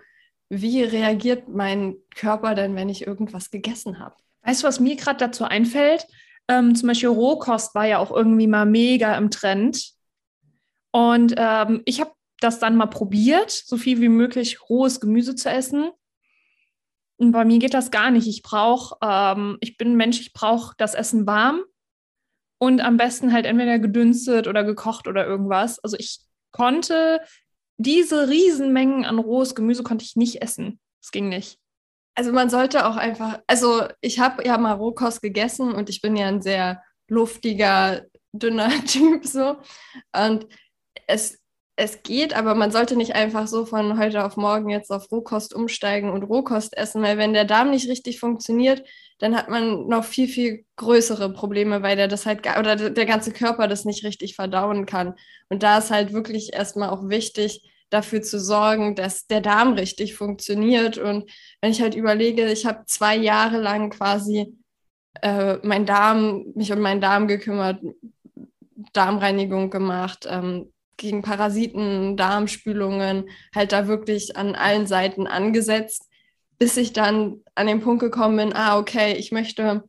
wie 0.49 0.83
reagiert 0.83 1.47
mein 1.47 1.95
Körper 2.15 2.55
denn, 2.55 2.75
wenn 2.75 2.89
ich 2.89 3.05
irgendwas 3.05 3.51
gegessen 3.51 3.99
habe? 3.99 4.15
Weißt 4.41 4.63
du, 4.63 4.67
was 4.67 4.79
mir 4.79 4.95
gerade 4.95 5.19
dazu 5.19 5.43
einfällt? 5.43 6.07
Ähm, 6.47 6.73
zum 6.75 6.87
Beispiel 6.87 7.09
Rohkost 7.09 7.75
war 7.75 7.85
ja 7.85 7.99
auch 7.99 8.11
irgendwie 8.11 8.47
mal 8.47 8.65
mega 8.65 9.15
im 9.15 9.29
Trend. 9.29 9.91
Und 10.91 11.35
ähm, 11.37 11.83
ich 11.85 12.01
habe 12.01 12.11
das 12.39 12.57
dann 12.57 12.75
mal 12.75 12.87
probiert, 12.87 13.51
so 13.51 13.77
viel 13.77 14.01
wie 14.01 14.09
möglich 14.09 14.67
rohes 14.67 14.99
Gemüse 14.99 15.35
zu 15.35 15.49
essen. 15.49 15.91
Und 17.21 17.33
bei 17.33 17.45
mir 17.45 17.59
geht 17.59 17.75
das 17.75 17.91
gar 17.91 18.09
nicht. 18.09 18.25
Ich 18.25 18.41
brauche, 18.41 18.97
ähm, 19.03 19.59
ich 19.61 19.77
bin 19.77 19.91
ein 19.91 19.95
Mensch, 19.95 20.19
ich 20.19 20.33
brauche 20.33 20.73
das 20.79 20.95
Essen 20.95 21.27
warm 21.27 21.61
und 22.57 22.81
am 22.81 22.97
besten 22.97 23.31
halt 23.31 23.45
entweder 23.45 23.77
gedünstet 23.77 24.47
oder 24.47 24.63
gekocht 24.63 25.07
oder 25.07 25.27
irgendwas. 25.27 25.77
Also 25.83 25.97
ich 25.99 26.21
konnte 26.51 27.21
diese 27.77 28.27
Riesenmengen 28.27 29.05
an 29.05 29.19
rohes 29.19 29.53
Gemüse 29.53 29.83
konnte 29.83 30.03
ich 30.03 30.15
nicht 30.15 30.41
essen. 30.41 30.79
Das 30.99 31.11
ging 31.11 31.29
nicht. 31.29 31.59
Also 32.15 32.33
man 32.33 32.49
sollte 32.49 32.87
auch 32.87 32.97
einfach, 32.97 33.39
also 33.45 33.87
ich 34.01 34.19
habe 34.19 34.43
ja 34.43 34.57
mal 34.57 34.73
Rohkost 34.73 35.21
gegessen 35.21 35.73
und 35.73 35.91
ich 35.91 36.01
bin 36.01 36.15
ja 36.15 36.25
ein 36.25 36.41
sehr 36.41 36.81
luftiger, 37.07 38.01
dünner 38.31 38.69
Typ 38.87 39.27
so. 39.27 39.57
Und 40.11 40.47
es, 41.05 41.39
es 41.81 42.03
geht, 42.03 42.35
aber 42.35 42.53
man 42.53 42.71
sollte 42.71 42.95
nicht 42.95 43.15
einfach 43.15 43.47
so 43.47 43.65
von 43.65 43.99
heute 43.99 44.23
auf 44.23 44.37
morgen 44.37 44.69
jetzt 44.69 44.91
auf 44.91 45.11
Rohkost 45.11 45.53
umsteigen 45.53 46.11
und 46.11 46.23
Rohkost 46.23 46.77
essen, 46.77 47.01
weil 47.01 47.17
wenn 47.17 47.33
der 47.33 47.45
Darm 47.45 47.71
nicht 47.71 47.89
richtig 47.89 48.19
funktioniert, 48.19 48.83
dann 49.17 49.35
hat 49.35 49.49
man 49.49 49.87
noch 49.87 50.03
viel, 50.03 50.27
viel 50.27 50.65
größere 50.75 51.33
Probleme, 51.33 51.81
weil 51.81 51.95
der 51.95 52.07
das 52.07 52.25
halt, 52.25 52.45
oder 52.59 52.75
der 52.75 53.05
ganze 53.05 53.31
Körper 53.31 53.67
das 53.67 53.83
nicht 53.83 54.05
richtig 54.05 54.35
verdauen 54.35 54.85
kann. 54.85 55.15
Und 55.49 55.63
da 55.63 55.79
ist 55.79 55.89
halt 55.89 56.13
wirklich 56.13 56.53
erstmal 56.53 56.89
auch 56.89 57.09
wichtig, 57.09 57.67
dafür 57.89 58.21
zu 58.21 58.39
sorgen, 58.39 58.95
dass 58.95 59.27
der 59.27 59.41
Darm 59.41 59.73
richtig 59.73 60.15
funktioniert. 60.15 60.97
Und 60.97 61.29
wenn 61.61 61.71
ich 61.71 61.81
halt 61.81 61.95
überlege, 61.95 62.49
ich 62.51 62.65
habe 62.65 62.85
zwei 62.85 63.17
Jahre 63.17 63.57
lang 63.57 63.89
quasi 63.89 64.55
äh, 65.21 65.57
mein 65.63 65.85
Darm, 65.85 66.45
mich 66.55 66.71
um 66.71 66.79
meinen 66.79 67.01
Darm 67.01 67.27
gekümmert, 67.27 67.81
Darmreinigung 68.93 69.69
gemacht, 69.69 70.27
ähm, 70.29 70.71
gegen 71.01 71.23
Parasiten, 71.23 72.15
Darmspülungen, 72.15 73.29
halt 73.53 73.71
da 73.73 73.87
wirklich 73.87 74.37
an 74.37 74.55
allen 74.55 74.87
Seiten 74.87 75.27
angesetzt, 75.27 76.07
bis 76.59 76.77
ich 76.77 76.93
dann 76.93 77.41
an 77.55 77.67
den 77.67 77.81
Punkt 77.81 78.01
gekommen 78.01 78.37
bin, 78.37 78.53
ah, 78.53 78.77
okay, 78.77 79.13
ich 79.13 79.31
möchte, 79.31 79.83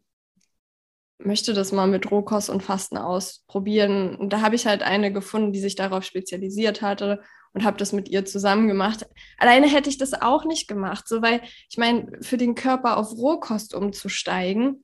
möchte 1.19 1.52
das 1.52 1.71
mal 1.71 1.87
mit 1.87 2.11
Rohkost 2.11 2.49
und 2.49 2.62
Fasten 2.62 2.97
ausprobieren. 2.97 4.16
Und 4.16 4.33
da 4.33 4.40
habe 4.40 4.57
ich 4.57 4.66
halt 4.66 4.83
eine 4.83 5.12
gefunden, 5.12 5.52
die 5.52 5.61
sich 5.61 5.76
darauf 5.76 6.02
spezialisiert 6.02 6.83
hatte. 6.83 7.23
und 7.54 7.64
habe 7.64 7.76
das 7.76 7.92
mit 7.92 8.09
ihr 8.09 8.25
zusammen 8.25 8.66
gemacht. 8.66 9.07
Alleine 9.37 9.69
hätte 9.69 9.90
ich 9.90 9.99
das 9.99 10.14
auch 10.14 10.47
nicht 10.47 10.69
gemacht, 10.69 11.07
so 11.07 11.21
weil 11.21 11.42
ich 11.69 11.76
meine, 11.76 12.11
für 12.23 12.38
den 12.38 12.54
Körper 12.54 12.97
auf 12.97 13.12
Rohkost 13.12 13.75
umzusteigen, 13.75 14.83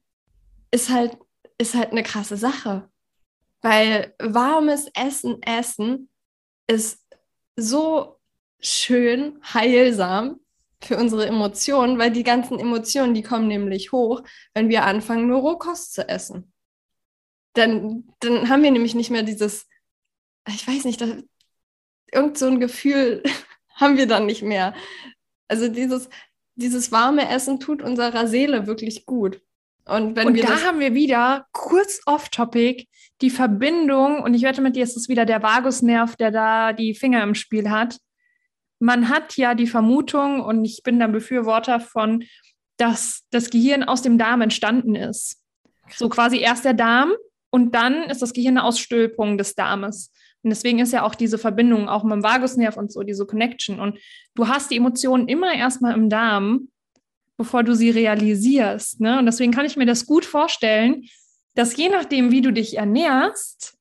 ist 0.70 0.90
halt, 0.90 1.16
ist 1.56 1.74
halt 1.74 1.92
eine 1.92 2.02
krasse 2.02 2.36
Sache. 2.36 2.90
Weil 3.62 4.14
warmes 4.18 4.90
Essen, 4.94 5.40
Essen 5.42 6.10
ist 6.68 7.04
so 7.56 8.20
schön, 8.60 9.40
heilsam 9.42 10.40
für 10.82 10.96
unsere 10.96 11.26
Emotionen, 11.26 11.98
weil 11.98 12.12
die 12.12 12.22
ganzen 12.22 12.58
Emotionen, 12.58 13.14
die 13.14 13.22
kommen 13.22 13.48
nämlich 13.48 13.92
hoch, 13.92 14.22
wenn 14.54 14.68
wir 14.68 14.84
anfangen, 14.84 15.26
nur 15.26 15.40
Rohkost 15.40 15.94
zu 15.94 16.08
essen. 16.08 16.52
Dann, 17.54 18.04
dann 18.20 18.48
haben 18.48 18.62
wir 18.62 18.70
nämlich 18.70 18.94
nicht 18.94 19.10
mehr 19.10 19.24
dieses, 19.24 19.66
ich 20.46 20.66
weiß 20.66 20.84
nicht, 20.84 21.00
das, 21.00 21.24
irgend 22.12 22.38
so 22.38 22.46
ein 22.46 22.60
Gefühl 22.60 23.22
haben 23.74 23.96
wir 23.96 24.06
dann 24.06 24.26
nicht 24.26 24.42
mehr. 24.42 24.74
Also 25.48 25.68
dieses, 25.68 26.08
dieses 26.54 26.92
warme 26.92 27.28
Essen 27.28 27.58
tut 27.58 27.82
unserer 27.82 28.28
Seele 28.28 28.66
wirklich 28.66 29.06
gut. 29.06 29.40
Und, 29.88 30.16
wenn 30.16 30.28
und 30.28 30.34
wir 30.34 30.42
da 30.42 30.62
haben 30.64 30.80
wir 30.80 30.94
wieder 30.94 31.46
kurz 31.52 32.00
off-topic 32.06 32.86
die 33.20 33.30
Verbindung, 33.30 34.22
und 34.22 34.34
ich 34.34 34.42
wette 34.42 34.60
mit 34.60 34.76
dir, 34.76 34.84
ist 34.84 34.96
es 34.96 35.08
wieder 35.08 35.24
der 35.24 35.42
Vagusnerv, 35.42 36.14
der 36.16 36.30
da 36.30 36.72
die 36.72 36.94
Finger 36.94 37.22
im 37.22 37.34
Spiel 37.34 37.70
hat. 37.70 37.98
Man 38.80 39.08
hat 39.08 39.36
ja 39.36 39.54
die 39.54 39.66
Vermutung, 39.66 40.40
und 40.40 40.64
ich 40.64 40.82
bin 40.84 41.00
da 41.00 41.06
Befürworter 41.06 41.80
von, 41.80 42.24
dass 42.76 43.24
das 43.30 43.50
Gehirn 43.50 43.82
aus 43.82 44.02
dem 44.02 44.18
Darm 44.18 44.40
entstanden 44.40 44.94
ist. 44.94 45.42
So 45.96 46.08
quasi 46.08 46.38
erst 46.38 46.64
der 46.64 46.74
Darm 46.74 47.12
und 47.50 47.74
dann 47.74 48.04
ist 48.04 48.22
das 48.22 48.32
Gehirn 48.32 48.58
eine 48.58 48.66
Ausstülpung 48.66 49.38
des 49.38 49.54
Darmes. 49.54 50.12
Und 50.42 50.50
deswegen 50.50 50.78
ist 50.78 50.92
ja 50.92 51.02
auch 51.02 51.14
diese 51.14 51.38
Verbindung 51.38 51.88
auch 51.88 52.04
mit 52.04 52.12
dem 52.12 52.22
Vagusnerv 52.22 52.76
und 52.76 52.92
so, 52.92 53.02
diese 53.02 53.26
Connection. 53.26 53.80
Und 53.80 53.98
du 54.34 54.48
hast 54.48 54.70
die 54.70 54.76
Emotionen 54.76 55.28
immer 55.28 55.52
erstmal 55.54 55.94
im 55.94 56.08
Darm, 56.08 56.68
bevor 57.38 57.62
du 57.62 57.74
sie 57.74 57.88
realisierst. 57.88 59.00
Ne? 59.00 59.18
Und 59.18 59.26
deswegen 59.26 59.52
kann 59.52 59.64
ich 59.64 59.76
mir 59.76 59.86
das 59.86 60.04
gut 60.04 60.26
vorstellen, 60.26 61.08
dass 61.54 61.76
je 61.76 61.88
nachdem, 61.88 62.30
wie 62.30 62.42
du 62.42 62.52
dich 62.52 62.76
ernährst, 62.76 63.78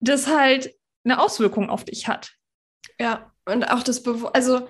das 0.00 0.26
halt 0.26 0.74
eine 1.04 1.20
Auswirkung 1.20 1.70
auf 1.70 1.84
dich 1.84 2.08
hat. 2.08 2.32
Ja, 2.98 3.32
und 3.46 3.64
auch 3.64 3.82
das, 3.82 4.02
Be 4.02 4.30
also 4.34 4.68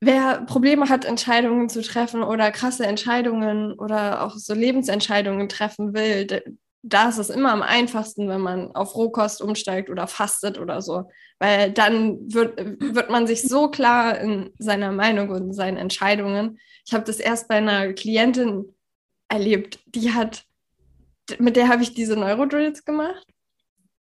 wer 0.00 0.42
Probleme 0.42 0.88
hat, 0.88 1.04
Entscheidungen 1.04 1.68
zu 1.68 1.82
treffen 1.82 2.22
oder 2.22 2.50
krasse 2.50 2.86
Entscheidungen 2.86 3.72
oder 3.72 4.24
auch 4.24 4.36
so 4.36 4.54
Lebensentscheidungen 4.54 5.48
treffen 5.48 5.92
will, 5.92 6.26
da 6.86 7.08
ist 7.08 7.16
es 7.16 7.30
immer 7.30 7.50
am 7.50 7.62
einfachsten, 7.62 8.28
wenn 8.28 8.42
man 8.42 8.74
auf 8.76 8.94
Rohkost 8.94 9.40
umsteigt 9.40 9.88
oder 9.88 10.06
fastet 10.06 10.58
oder 10.58 10.82
so. 10.82 11.10
Weil 11.38 11.72
dann 11.72 12.18
wird, 12.32 12.58
wird 12.78 13.10
man 13.10 13.26
sich 13.26 13.42
so 13.42 13.70
klar 13.70 14.18
in 14.18 14.52
seiner 14.58 14.92
Meinung 14.92 15.30
und 15.30 15.54
seinen 15.54 15.78
Entscheidungen. 15.78 16.58
Ich 16.86 16.92
habe 16.92 17.04
das 17.04 17.20
erst 17.20 17.48
bei 17.48 17.56
einer 17.56 17.94
Klientin 17.94 18.74
erlebt, 19.28 19.80
die 19.86 20.12
hat, 20.12 20.44
mit 21.38 21.56
der 21.56 21.68
habe 21.68 21.82
ich 21.82 21.94
diese 21.94 22.16
Neurodrills 22.16 22.84
gemacht, 22.84 23.26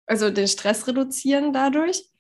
also 0.07 0.31
den 0.31 0.49
Stress 0.49 0.89
reduzieren 0.89 1.53
dadurch. 1.53 2.11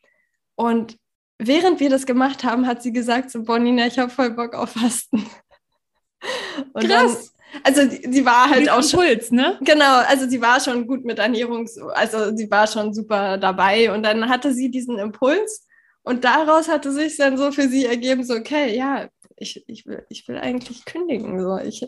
Und 0.54 0.96
während 1.38 1.80
wir 1.80 1.90
das 1.90 2.06
gemacht 2.06 2.44
haben, 2.44 2.68
hat 2.68 2.84
sie 2.84 2.92
gesagt, 2.92 3.32
so 3.32 3.42
Bonina, 3.42 3.86
ich 3.86 3.98
habe 3.98 4.10
voll 4.10 4.30
Bock 4.30 4.54
auf 4.54 4.70
Fasten. 4.70 5.26
Und 6.72 6.84
Krass. 6.84 7.31
Also 7.64 7.82
sie 7.88 8.24
war 8.24 8.48
halt 8.48 8.70
auch 8.70 8.82
schon 8.82 9.00
Impuls, 9.00 9.30
ne? 9.30 9.58
Genau, 9.60 9.98
also 10.08 10.28
sie 10.28 10.40
war 10.40 10.60
schon 10.60 10.86
gut 10.86 11.04
mit 11.04 11.18
Ernährung, 11.18 11.68
also 11.94 12.34
sie 12.34 12.50
war 12.50 12.66
schon 12.66 12.94
super 12.94 13.38
dabei 13.38 13.92
und 13.92 14.02
dann 14.02 14.28
hatte 14.28 14.52
sie 14.54 14.70
diesen 14.70 14.98
Impuls 14.98 15.66
und 16.02 16.24
daraus 16.24 16.68
hatte 16.68 16.92
sich 16.92 17.16
dann 17.16 17.36
so 17.36 17.52
für 17.52 17.68
sie 17.68 17.84
ergeben, 17.84 18.24
so 18.24 18.34
okay, 18.34 18.76
ja, 18.76 19.08
ich, 19.36 19.64
ich, 19.68 19.86
will, 19.86 20.04
ich 20.08 20.26
will 20.28 20.38
eigentlich 20.38 20.84
kündigen, 20.84 21.40
so 21.40 21.58
ich 21.58 21.86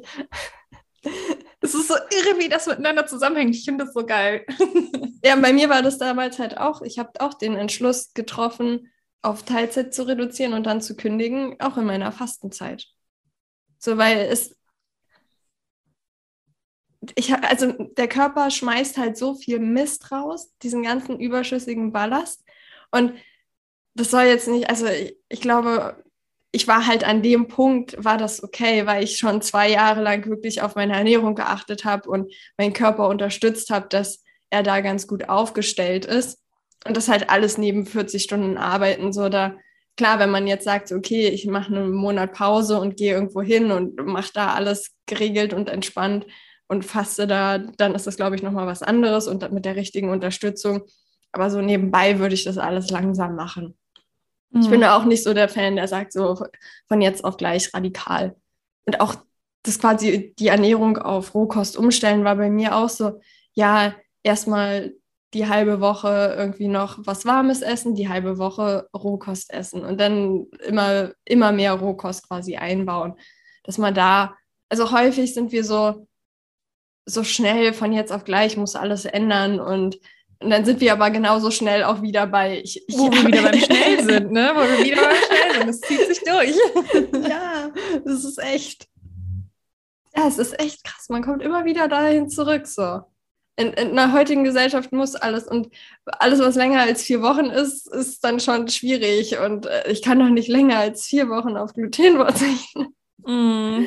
es 1.60 1.74
ist 1.74 1.88
so 1.88 1.94
irre, 1.94 2.38
wie 2.38 2.48
das 2.48 2.66
miteinander 2.66 3.06
zusammenhängt. 3.06 3.54
Ich 3.54 3.64
finde 3.64 3.84
das 3.84 3.94
so 3.94 4.04
geil. 4.04 4.44
ja, 5.24 5.36
bei 5.36 5.52
mir 5.52 5.68
war 5.68 5.82
das 5.82 5.98
damals 5.98 6.38
halt 6.38 6.58
auch. 6.58 6.82
Ich 6.82 6.98
habe 6.98 7.20
auch 7.20 7.34
den 7.34 7.56
Entschluss 7.56 8.12
getroffen, 8.14 8.92
auf 9.22 9.42
Teilzeit 9.44 9.94
zu 9.94 10.06
reduzieren 10.06 10.52
und 10.52 10.64
dann 10.64 10.82
zu 10.82 10.96
kündigen, 10.96 11.56
auch 11.60 11.78
in 11.78 11.86
meiner 11.86 12.12
Fastenzeit. 12.12 12.86
So, 13.78 13.96
weil 13.98 14.18
es. 14.30 14.54
Ich, 17.16 17.34
also 17.34 17.72
der 17.72 18.08
Körper 18.08 18.50
schmeißt 18.50 18.98
halt 18.98 19.16
so 19.16 19.34
viel 19.34 19.58
Mist 19.58 20.12
raus, 20.12 20.52
diesen 20.62 20.82
ganzen 20.82 21.18
überschüssigen 21.18 21.92
Ballast. 21.92 22.44
Und 22.90 23.14
das 23.94 24.10
soll 24.10 24.24
jetzt 24.24 24.48
nicht, 24.48 24.68
also 24.68 24.86
ich, 24.86 25.16
ich 25.28 25.40
glaube, 25.40 26.02
ich 26.54 26.68
war 26.68 26.86
halt 26.86 27.02
an 27.02 27.20
dem 27.20 27.48
Punkt, 27.48 27.96
war 28.04 28.16
das 28.16 28.42
okay, 28.42 28.86
weil 28.86 29.02
ich 29.02 29.18
schon 29.18 29.42
zwei 29.42 29.68
Jahre 29.70 30.02
lang 30.02 30.24
wirklich 30.26 30.62
auf 30.62 30.76
meine 30.76 30.94
Ernährung 30.94 31.34
geachtet 31.34 31.84
habe 31.84 32.08
und 32.08 32.32
meinen 32.56 32.72
Körper 32.72 33.08
unterstützt 33.08 33.70
habe, 33.70 33.88
dass 33.88 34.22
er 34.50 34.62
da 34.62 34.80
ganz 34.80 35.08
gut 35.08 35.28
aufgestellt 35.28 36.04
ist. 36.04 36.38
Und 36.86 36.96
das 36.96 37.08
halt 37.08 37.28
alles 37.28 37.58
neben 37.58 37.86
40 37.86 38.22
Stunden 38.22 38.56
Arbeiten 38.56 39.12
so 39.12 39.28
da. 39.28 39.56
Klar, 39.96 40.20
wenn 40.20 40.30
man 40.30 40.46
jetzt 40.46 40.64
sagt, 40.64 40.92
okay, 40.92 41.28
ich 41.28 41.46
mache 41.46 41.74
einen 41.74 41.92
Monat 41.92 42.32
Pause 42.32 42.78
und 42.78 42.96
gehe 42.96 43.14
irgendwo 43.14 43.42
hin 43.42 43.72
und 43.72 43.96
mache 44.06 44.30
da 44.32 44.54
alles 44.54 44.92
geregelt 45.06 45.54
und 45.54 45.68
entspannt 45.68 46.24
und 46.68 46.84
faste 46.84 47.26
da, 47.26 47.58
dann 47.58 47.94
ist 47.94 48.06
das, 48.06 48.16
glaube 48.16 48.36
ich, 48.36 48.42
nochmal 48.42 48.66
was 48.66 48.82
anderes 48.82 49.28
und 49.28 49.50
mit 49.52 49.64
der 49.64 49.76
richtigen 49.76 50.10
Unterstützung. 50.10 50.82
Aber 51.32 51.50
so 51.50 51.60
nebenbei 51.60 52.18
würde 52.18 52.34
ich 52.34 52.44
das 52.44 52.58
alles 52.58 52.90
langsam 52.90 53.36
machen. 53.36 53.76
Mhm. 54.50 54.60
Ich 54.60 54.70
bin 54.70 54.80
da 54.80 54.96
auch 54.96 55.04
nicht 55.04 55.22
so 55.22 55.34
der 55.34 55.48
Fan, 55.48 55.76
der 55.76 55.88
sagt 55.88 56.12
so 56.12 56.46
von 56.88 57.00
jetzt 57.00 57.24
auf 57.24 57.36
gleich 57.36 57.72
radikal. 57.74 58.36
Und 58.86 59.00
auch 59.00 59.16
das 59.62 59.78
quasi 59.78 60.34
die 60.38 60.48
Ernährung 60.48 60.98
auf 60.98 61.34
Rohkost 61.34 61.76
umstellen 61.76 62.24
war 62.24 62.36
bei 62.36 62.50
mir 62.50 62.76
auch 62.76 62.88
so, 62.88 63.20
ja, 63.54 63.94
erstmal 64.22 64.92
die 65.32 65.48
halbe 65.48 65.80
Woche 65.80 66.34
irgendwie 66.38 66.68
noch 66.68 66.98
was 67.04 67.26
Warmes 67.26 67.60
essen, 67.60 67.94
die 67.94 68.08
halbe 68.08 68.38
Woche 68.38 68.88
Rohkost 68.94 69.52
essen 69.52 69.84
und 69.84 70.00
dann 70.00 70.46
immer, 70.64 71.12
immer 71.24 71.50
mehr 71.50 71.72
Rohkost 71.72 72.28
quasi 72.28 72.56
einbauen. 72.56 73.14
Dass 73.64 73.78
man 73.78 73.94
da, 73.94 74.36
also 74.68 74.92
häufig 74.92 75.34
sind 75.34 75.50
wir 75.50 75.64
so, 75.64 76.06
so 77.06 77.24
schnell 77.24 77.72
von 77.72 77.92
jetzt 77.92 78.12
auf 78.12 78.24
gleich 78.24 78.56
muss 78.56 78.76
alles 78.76 79.04
ändern 79.04 79.60
und, 79.60 79.98
und 80.40 80.50
dann 80.50 80.64
sind 80.64 80.80
wir 80.80 80.92
aber 80.92 81.10
genauso 81.10 81.50
schnell 81.50 81.84
auch 81.84 82.02
wieder 82.02 82.26
bei. 82.26 82.60
Ich, 82.62 82.86
ich, 82.88 82.96
Wo 82.96 83.10
wir 83.10 83.24
wieder 83.26 83.42
beim 83.42 83.60
Schnell 83.60 84.02
sind, 84.02 84.32
ne? 84.32 84.52
Wo 84.54 84.60
wir 84.60 84.84
wieder 84.84 85.02
beim 85.02 85.16
Schnell 85.16 85.54
sind. 85.54 85.68
Das 85.68 85.80
zieht 85.80 86.06
sich 86.06 86.20
durch. 86.22 86.56
ja, 87.28 87.70
das 88.04 88.24
ist 88.24 88.38
echt. 88.38 88.88
Ja, 90.16 90.28
es 90.28 90.38
ist 90.38 90.58
echt 90.60 90.84
krass. 90.84 91.08
Man 91.08 91.22
kommt 91.22 91.42
immer 91.42 91.64
wieder 91.64 91.88
dahin 91.88 92.28
zurück 92.28 92.66
so 92.66 93.02
in, 93.56 93.72
in 93.72 93.94
der 93.94 94.12
heutigen 94.12 94.44
Gesellschaft 94.44 94.92
muss 94.92 95.14
alles 95.14 95.46
und 95.46 95.68
alles, 96.04 96.40
was 96.40 96.56
länger 96.56 96.80
als 96.80 97.02
vier 97.02 97.22
Wochen 97.22 97.46
ist, 97.46 97.92
ist 97.92 98.24
dann 98.24 98.40
schon 98.40 98.68
schwierig 98.68 99.38
und 99.38 99.66
äh, 99.66 99.90
ich 99.90 100.02
kann 100.02 100.18
doch 100.18 100.28
nicht 100.28 100.48
länger 100.48 100.78
als 100.78 101.06
vier 101.06 101.28
Wochen 101.28 101.56
auf 101.56 101.72
Gluten 101.72 102.16
verzichten. 102.16 102.94
Mm. 103.18 103.84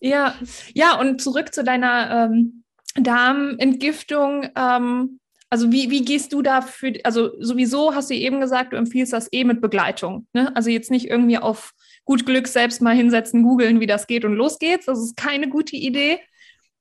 Ja, 0.00 0.34
ja, 0.74 0.98
und 0.98 1.20
zurück 1.20 1.54
zu 1.54 1.64
deiner 1.64 2.30
ähm, 2.30 2.64
Darmentgiftung. 2.94 4.48
Ähm, 4.56 5.20
also 5.48 5.70
wie, 5.70 5.90
wie 5.90 6.04
gehst 6.04 6.32
du 6.32 6.42
da 6.42 6.60
für, 6.60 6.92
also 7.04 7.30
sowieso 7.40 7.94
hast 7.94 8.10
du 8.10 8.14
eben 8.14 8.40
gesagt, 8.40 8.72
du 8.72 8.76
empfiehlst 8.76 9.12
das 9.12 9.32
eh 9.32 9.44
mit 9.44 9.60
Begleitung. 9.60 10.26
Ne? 10.32 10.54
Also 10.56 10.70
jetzt 10.70 10.90
nicht 10.90 11.08
irgendwie 11.08 11.38
auf 11.38 11.72
gut 12.04 12.26
Glück 12.26 12.48
selbst 12.48 12.82
mal 12.82 12.96
hinsetzen, 12.96 13.42
googeln, 13.42 13.80
wie 13.80 13.86
das 13.86 14.06
geht 14.06 14.24
und 14.24 14.34
los 14.34 14.58
geht's. 14.58 14.86
Das 14.86 14.98
ist 14.98 15.16
keine 15.16 15.48
gute 15.48 15.76
Idee, 15.76 16.20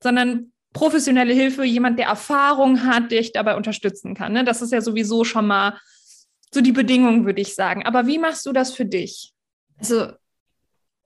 sondern 0.01 0.51
professionelle 0.73 1.33
Hilfe, 1.33 1.63
jemand, 1.63 1.99
der 1.99 2.07
Erfahrung 2.07 2.83
hat, 2.83 3.11
dich 3.11 3.31
dabei 3.31 3.55
unterstützen 3.55 4.13
kann. 4.13 4.33
Ne? 4.33 4.43
Das 4.43 4.61
ist 4.61 4.71
ja 4.71 4.81
sowieso 4.81 5.23
schon 5.23 5.47
mal 5.47 5.79
so 6.53 6.61
die 6.61 6.71
Bedingung, 6.71 7.25
würde 7.25 7.41
ich 7.41 7.55
sagen. 7.55 7.85
Aber 7.85 8.07
wie 8.07 8.17
machst 8.17 8.45
du 8.45 8.51
das 8.51 8.73
für 8.73 8.85
dich? 8.85 9.33
Also, 9.77 10.11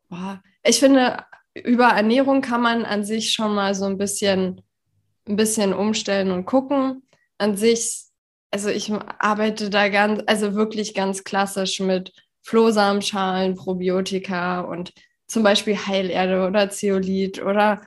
boah, 0.10 0.42
ich 0.70 0.80
finde, 0.80 1.24
über 1.56 1.88
Ernährung 1.88 2.42
kann 2.42 2.62
man 2.62 2.86
an 2.86 3.04
sich 3.04 3.32
schon 3.32 3.56
mal 3.56 3.74
so 3.76 3.86
ein 3.86 3.98
bisschen, 3.98 4.62
ein 5.28 5.36
bisschen 5.36 5.74
umstellen 5.74 6.32
und 6.32 6.46
gucken. 6.46 7.04
An 7.38 7.58
sich, 7.58 8.04
also 8.52 8.70
ich 8.70 8.92
arbeite 9.20 9.70
da 9.70 9.90
ganz, 9.90 10.22
also 10.28 10.56
wirklich 10.56 10.94
ganz 10.94 11.24
klassisch 11.24 11.80
mit 11.80 12.14
Flohsamenschalen, 12.44 13.56
Probiotika 13.56 14.62
und 14.62 14.94
zum 15.28 15.44
Beispiel 15.44 15.76
Heilerde 15.76 16.48
oder 16.48 16.70
Zeolit 16.70 17.42
oder 17.42 17.82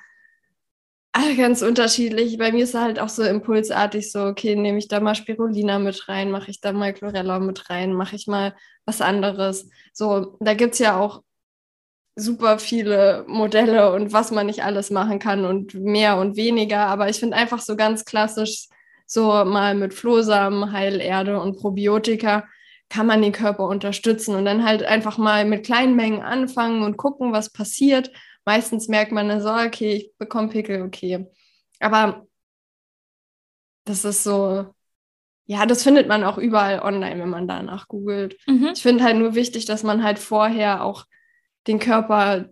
alle 1.13 1.37
ganz 1.37 1.63
unterschiedlich. 1.63 2.39
Bei 2.39 2.53
mir 2.53 2.65
ist 2.65 2.75
halt 2.75 2.99
auch 2.99 3.09
so 3.09 3.23
impulsartig 3.23 4.11
so, 4.11 4.25
okay, 4.25 4.57
nehme 4.57 4.79
ich 4.79 4.89
da 4.89 5.01
mal 5.01 5.15
Spirulina 5.15 5.79
mit 5.79 6.09
rein, 6.09 6.31
mache 6.31 6.51
ich 6.51 6.61
da 6.61 6.73
mal 6.73 6.93
Chlorella 6.95 7.39
mit 7.39 7.69
rein, 7.71 7.93
mache 7.93 8.17
ich 8.17 8.27
mal 8.27 8.55
was 8.87 9.01
anderes. 9.01 9.69
So, 9.93 10.37
da 10.41 10.55
gibt 10.55 10.75
es 10.75 10.79
ja 10.79 10.99
auch 10.99 11.23
super 12.15 12.59
viele 12.59 13.25
Modelle 13.27 13.93
und 13.93 14.13
was 14.13 14.31
man 14.31 14.47
nicht 14.47 14.65
alles 14.65 14.91
machen 14.91 15.19
kann 15.19 15.45
und 15.45 15.75
mehr 15.75 16.19
und 16.19 16.37
weniger. 16.37 16.87
Aber 16.87 17.09
ich 17.09 17.19
finde 17.19 17.37
einfach 17.37 17.61
so 17.61 17.77
ganz 17.77 18.05
klassisch, 18.05 18.69
so 19.07 19.45
mal 19.45 19.75
mit 19.75 19.95
Flohsamen, 19.95 20.73
Heilerde 20.73 21.41
und 21.41 21.57
Probiotika 21.57 22.45
kann 22.89 23.07
man 23.07 23.23
den 23.23 23.33
Körper 23.33 23.67
unterstützen 23.67 24.35
und 24.35 24.45
dann 24.45 24.65
halt 24.65 24.83
einfach 24.83 25.17
mal 25.17 25.47
mit 25.47 25.65
kleinen 25.65 25.97
Mengen 25.97 26.21
anfangen 26.21 26.83
und 26.83 26.99
gucken, 26.99 27.33
was 27.33 27.51
passiert. 27.51 28.13
Meistens 28.45 28.89
merkt 28.89 29.13
man 29.13 29.29
dann 29.29 29.41
so, 29.41 29.51
okay, 29.51 29.95
ich 29.95 30.13
bekomme 30.19 30.49
Pickel, 30.49 30.83
okay. 30.83 31.27
Aber 31.81 32.27
das 33.85 34.05
ist 34.05 34.23
so, 34.23 34.67
ja, 35.47 35.65
das 35.65 35.83
findet 35.83 36.07
man 36.07 36.23
auch 36.23 36.37
überall 36.37 36.81
online, 36.81 37.21
wenn 37.21 37.31
man 37.31 37.49
danach 37.49 37.89
googelt. 37.89 38.37
Mhm. 38.47 38.71
Ich 38.75 38.83
finde 38.83 39.05
halt 39.05 39.17
nur 39.17 39.35
wichtig, 39.35 39.65
dass 39.65 39.83
man 39.83 40.05
halt 40.05 40.19
vorher 40.19 40.85
auch 40.85 41.07
den 41.67 41.79
Körper, 41.79 42.47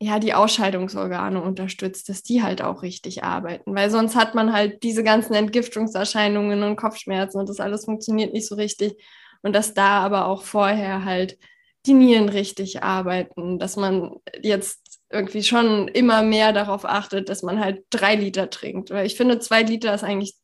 ja, 0.00 0.18
die 0.18 0.34
Ausscheidungsorgane 0.34 1.40
unterstützt, 1.40 2.08
dass 2.08 2.22
die 2.22 2.42
halt 2.42 2.62
auch 2.62 2.82
richtig 2.82 3.24
arbeiten. 3.24 3.74
Weil 3.74 3.90
sonst 3.90 4.16
hat 4.16 4.34
man 4.34 4.52
halt 4.52 4.82
diese 4.82 5.04
ganzen 5.04 5.34
Entgiftungserscheinungen 5.34 6.62
und 6.62 6.76
Kopfschmerzen 6.76 7.38
und 7.38 7.48
das 7.48 7.60
alles 7.60 7.84
funktioniert 7.84 8.32
nicht 8.32 8.46
so 8.46 8.54
richtig. 8.56 8.94
Und 9.42 9.54
dass 9.54 9.74
da 9.74 10.00
aber 10.00 10.26
auch 10.26 10.42
vorher 10.42 11.04
halt 11.04 11.38
die 11.86 11.94
Nieren 11.94 12.28
richtig 12.28 12.82
arbeiten, 12.82 13.58
dass 13.58 13.76
man 13.76 14.16
jetzt 14.42 15.00
irgendwie 15.10 15.42
schon 15.42 15.86
immer 15.88 16.22
mehr 16.22 16.52
darauf 16.52 16.84
achtet, 16.84 17.28
dass 17.28 17.42
man 17.42 17.60
halt 17.60 17.84
drei 17.90 18.16
Liter 18.16 18.50
trinkt. 18.50 18.90
Weil 18.90 19.06
ich 19.06 19.16
finde, 19.16 19.38
zwei 19.38 19.62
Liter 19.62 19.94
ist 19.94 20.02
eigentlich 20.02 20.34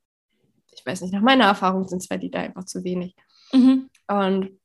ich 0.81 0.87
weiß 0.87 1.03
nicht, 1.03 1.13
nach 1.13 1.21
meiner 1.21 1.45
Erfahrung 1.45 1.87
sind 1.87 2.03
zwei 2.03 2.17
Liter 2.17 2.41
einfach 2.41 2.65
zu 2.65 2.85
wenig. 2.85 3.15
Mhm. 3.53 3.91
Und 4.09 4.59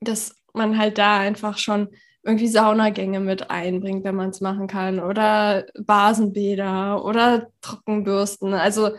dass 0.00 0.34
man 0.52 0.76
halt 0.78 0.98
da 0.98 1.18
einfach 1.18 1.58
schon 1.58 1.88
irgendwie 2.22 2.48
Saunagänge 2.48 3.20
mit 3.20 3.50
einbringt, 3.50 4.04
wenn 4.04 4.14
man 4.14 4.30
es 4.30 4.40
machen 4.40 4.66
kann, 4.66 5.00
oder 5.00 5.66
Basenbäder 5.74 7.04
oder 7.04 7.48
Trockenbürsten, 7.60 8.54
also 8.54 8.90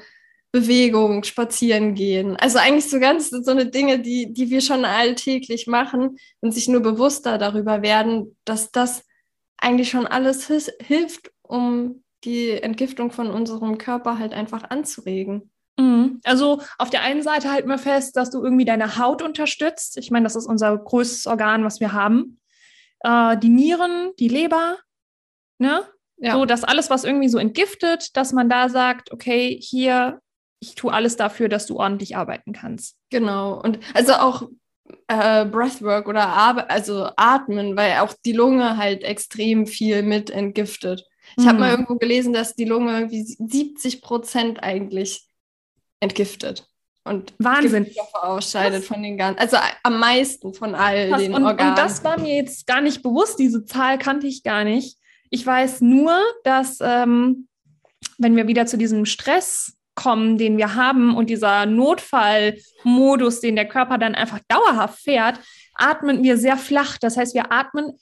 Bewegung, 0.52 1.24
spazieren 1.24 1.96
gehen. 1.96 2.36
Also 2.36 2.60
eigentlich 2.60 2.90
so 2.90 3.00
ganz 3.00 3.30
so 3.32 3.52
eine 3.52 3.66
Dinge, 3.66 4.00
die, 4.00 4.32
die 4.34 4.50
wir 4.50 4.62
schon 4.62 4.86
alltäglich 4.86 5.68
machen 5.68 6.18
und 6.42 6.54
sich 6.54 6.68
nur 6.68 6.82
bewusster 6.82 7.38
darüber 7.38 7.82
werden, 7.82 8.38
dass 8.46 8.72
das 8.72 9.04
eigentlich 9.58 9.90
schon 9.90 10.06
alles 10.06 10.48
hilft, 10.82 11.32
um 11.42 12.04
die 12.24 12.52
Entgiftung 12.52 13.12
von 13.12 13.32
unserem 13.32 13.78
Körper 13.78 14.20
halt 14.20 14.34
einfach 14.34 14.70
anzuregen. 14.70 15.50
Mhm. 15.78 16.20
Also 16.24 16.62
auf 16.78 16.90
der 16.90 17.02
einen 17.02 17.24
Seite 17.24 17.52
halten 17.52 17.70
wir 17.70 17.80
fest, 17.80 18.16
dass 18.16 18.30
du 18.30 18.44
irgendwie 18.44 18.66
deine 18.66 18.98
Haut 18.98 19.22
unterstützt. 19.22 19.98
Ich 19.98 20.12
meine, 20.12 20.24
das 20.24 20.36
ist 20.36 20.46
unser 20.46 20.78
größtes 20.78 21.26
Organ, 21.26 21.64
was 21.64 21.80
wir 21.80 21.94
haben. 21.94 22.40
Äh, 23.04 23.38
die 23.38 23.50
Nieren, 23.50 24.12
die 24.20 24.28
Leber, 24.28 24.78
ne? 25.60 25.84
Ja. 26.18 26.34
So, 26.34 26.46
dass 26.46 26.64
alles, 26.64 26.90
was 26.90 27.04
irgendwie 27.04 27.28
so 27.28 27.38
entgiftet, 27.38 28.16
dass 28.16 28.32
man 28.32 28.48
da 28.50 28.70
sagt, 28.70 29.12
okay, 29.12 29.60
hier, 29.62 30.22
ich 30.60 30.76
tue 30.76 30.94
alles 30.94 31.18
dafür, 31.18 31.50
dass 31.50 31.66
du 31.66 31.78
ordentlich 31.78 32.16
arbeiten 32.16 32.54
kannst. 32.54 32.96
Genau. 33.10 33.62
Und 33.62 33.80
also 33.94 34.14
auch 34.14 34.48
äh, 35.08 35.46
Breathwork 35.46 36.08
oder 36.08 36.28
Ar 36.28 36.70
also 36.70 37.10
Atmen, 37.18 37.76
weil 37.76 38.00
auch 38.00 38.14
die 38.26 38.32
Lunge 38.32 38.78
halt 38.78 39.04
extrem 39.04 39.68
viel 39.68 40.02
mit 40.04 40.30
entgiftet. 40.30 41.06
Ich 41.36 41.44
mhm. 41.44 41.50
habe 41.50 41.60
mal 41.60 41.72
irgendwo 41.72 41.96
gelesen, 41.96 42.32
dass 42.32 42.56
die 42.56 42.66
Lunge 42.66 42.94
irgendwie 42.94 43.24
70 43.24 44.02
Prozent 44.02 44.64
eigentlich 44.64 45.28
entgiftet 46.00 46.70
und 47.04 47.34
Wahnsinn 47.38 47.88
ausscheidet 48.14 48.82
Was? 48.82 48.88
von 48.88 49.04
den 49.04 49.18
ganzen, 49.18 49.40
also 49.40 49.58
am 49.84 50.00
meisten 50.00 50.54
von 50.54 50.74
all 50.76 51.12
Was? 51.12 51.20
den 51.20 51.34
und, 51.34 51.44
Organen. 51.44 51.72
Und 51.72 51.78
das 51.78 52.04
war 52.04 52.20
mir 52.20 52.36
jetzt 52.36 52.66
gar 52.66 52.82
nicht 52.82 53.04
bewusst, 53.04 53.40
diese 53.40 53.66
Zahl 53.66 53.98
kannte 53.98 54.28
ich 54.28 54.44
gar 54.44 54.64
nicht. 54.64 54.98
Ich 55.30 55.46
weiß 55.46 55.82
nur, 55.82 56.18
dass 56.44 56.78
ähm, 56.82 57.48
wenn 58.18 58.36
wir 58.36 58.48
wieder 58.48 58.66
zu 58.66 58.78
diesem 58.78 59.06
Stress 59.06 59.78
kommen, 59.96 60.38
den 60.38 60.58
wir 60.58 60.76
haben 60.76 61.16
und 61.16 61.30
dieser 61.30 61.66
Notfallmodus, 61.66 63.42
den 63.42 63.56
der 63.56 63.68
Körper 63.68 63.98
dann 63.98 64.16
einfach 64.16 64.40
dauerhaft 64.48 65.00
fährt, 65.00 65.40
atmen 65.76 66.24
wir 66.24 66.38
sehr 66.38 66.58
flach. 66.58 66.98
Das 66.98 67.18
heißt, 67.18 67.36
wir 67.36 67.52
atmen 67.52 67.94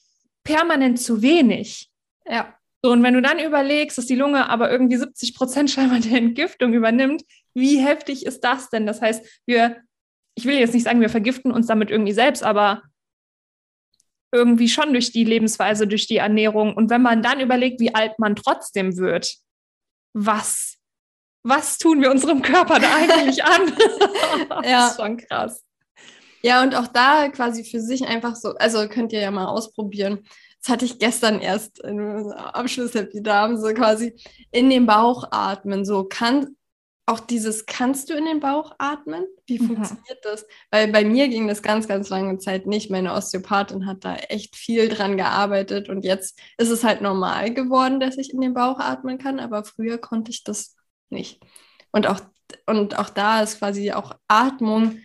permanent 0.44 1.00
zu 1.00 1.22
wenig. 1.22 1.90
Ja. 2.26 2.54
So, 2.84 2.92
und 2.92 3.04
wenn 3.04 3.14
du 3.14 3.22
dann 3.22 3.40
überlegst, 3.40 3.98
dass 3.98 4.08
die 4.08 4.16
Lunge 4.16 4.50
aber 4.50 4.72
irgendwie 4.72 4.98
70 4.98 5.36
Prozent 5.36 5.70
scheinbar 5.70 6.00
der 6.00 6.18
Entgiftung 6.18 6.74
übernimmt, 6.74 7.24
wie 7.54 7.78
heftig 7.78 8.26
ist 8.26 8.44
das 8.44 8.70
denn? 8.70 8.86
Das 8.86 9.02
heißt, 9.02 9.26
wir, 9.46 9.78
ich 10.36 10.46
will 10.46 10.58
jetzt 10.58 10.74
nicht 10.74 10.84
sagen, 10.84 11.02
wir 11.02 11.10
vergiften 11.10 11.52
uns 11.52 11.68
damit 11.68 11.92
irgendwie 11.92 12.14
selbst, 12.14 12.44
aber 12.44 12.84
irgendwie 14.32 14.70
schon 14.70 14.94
durch 14.94 15.12
die 15.12 15.26
Lebensweise, 15.26 15.88
durch 15.88 16.08
die 16.08 16.18
Ernährung. 16.18 16.74
Und 16.76 16.90
wenn 16.90 17.02
man 17.02 17.22
dann 17.22 17.40
überlegt, 17.40 17.80
wie 17.80 17.94
alt 17.94 18.18
man 18.18 18.36
trotzdem 18.36 18.98
wird, 18.98 19.36
was, 20.14 20.78
was 21.44 21.78
tun 21.78 22.02
wir 22.02 22.12
unserem 22.12 22.42
Körper 22.42 22.80
da 22.80 22.96
eigentlich 22.96 23.44
an? 23.44 23.74
das 24.50 24.70
ja. 24.70 24.88
ist 24.88 24.98
schon 24.98 25.18
krass. 25.18 25.64
Ja, 26.44 26.64
und 26.64 26.76
auch 26.76 26.88
da 26.88 27.30
quasi 27.30 27.64
für 27.64 27.80
sich 27.80 28.08
einfach 28.08 28.36
so, 28.36 28.56
also 28.56 28.88
könnt 28.88 29.14
ihr 29.14 29.22
ja 29.22 29.32
mal 29.32 29.46
ausprobieren. 29.46 30.24
Das 30.62 30.70
hatte 30.70 30.86
ich 30.86 31.00
gestern 31.00 31.40
erst 31.40 31.80
im 31.80 32.32
Abschluss-Happy 32.32 33.22
Darm, 33.22 33.58
so 33.58 33.74
quasi 33.74 34.16
in 34.52 34.70
den 34.70 34.86
Bauch 34.86 35.28
atmen. 35.32 35.86
So 35.86 36.04
kann, 36.04 36.56
auch 37.12 37.20
dieses, 37.20 37.66
kannst 37.66 38.10
du 38.10 38.14
in 38.14 38.26
den 38.26 38.40
Bauch 38.40 38.74
atmen? 38.78 39.26
Wie 39.46 39.60
mhm. 39.60 39.68
funktioniert 39.68 40.20
das? 40.24 40.46
Weil 40.72 40.92
bei 40.92 41.04
mir 41.04 41.28
ging 41.28 41.48
das 41.48 41.62
ganz, 41.62 41.88
ganz 41.88 42.10
lange 42.10 42.38
Zeit 42.38 42.66
nicht. 42.66 42.90
Meine 42.90 43.14
Osteopathin 43.14 43.86
hat 43.86 44.06
da 44.06 44.16
echt 44.16 44.56
viel 44.56 44.90
dran 44.90 45.18
gearbeitet 45.18 45.90
und 45.90 46.04
jetzt 46.04 46.40
ist 46.58 46.70
es 46.70 46.84
halt 46.84 47.02
normal 47.02 47.54
geworden, 47.54 48.00
dass 48.00 48.18
ich 48.18 48.34
in 48.34 48.42
den 48.42 48.54
Bauch 48.54 48.80
atmen 48.80 49.18
kann, 49.18 49.40
aber 49.40 49.64
früher 49.64 49.98
konnte 49.98 50.32
ich 50.32 50.44
das 50.44 50.76
nicht. 51.10 51.42
Und 51.92 52.08
auch, 52.08 52.22
und 52.66 52.98
auch 52.98 53.10
da 53.10 53.42
ist 53.42 53.60
quasi 53.60 53.92
auch 53.92 54.16
Atmung 54.28 55.00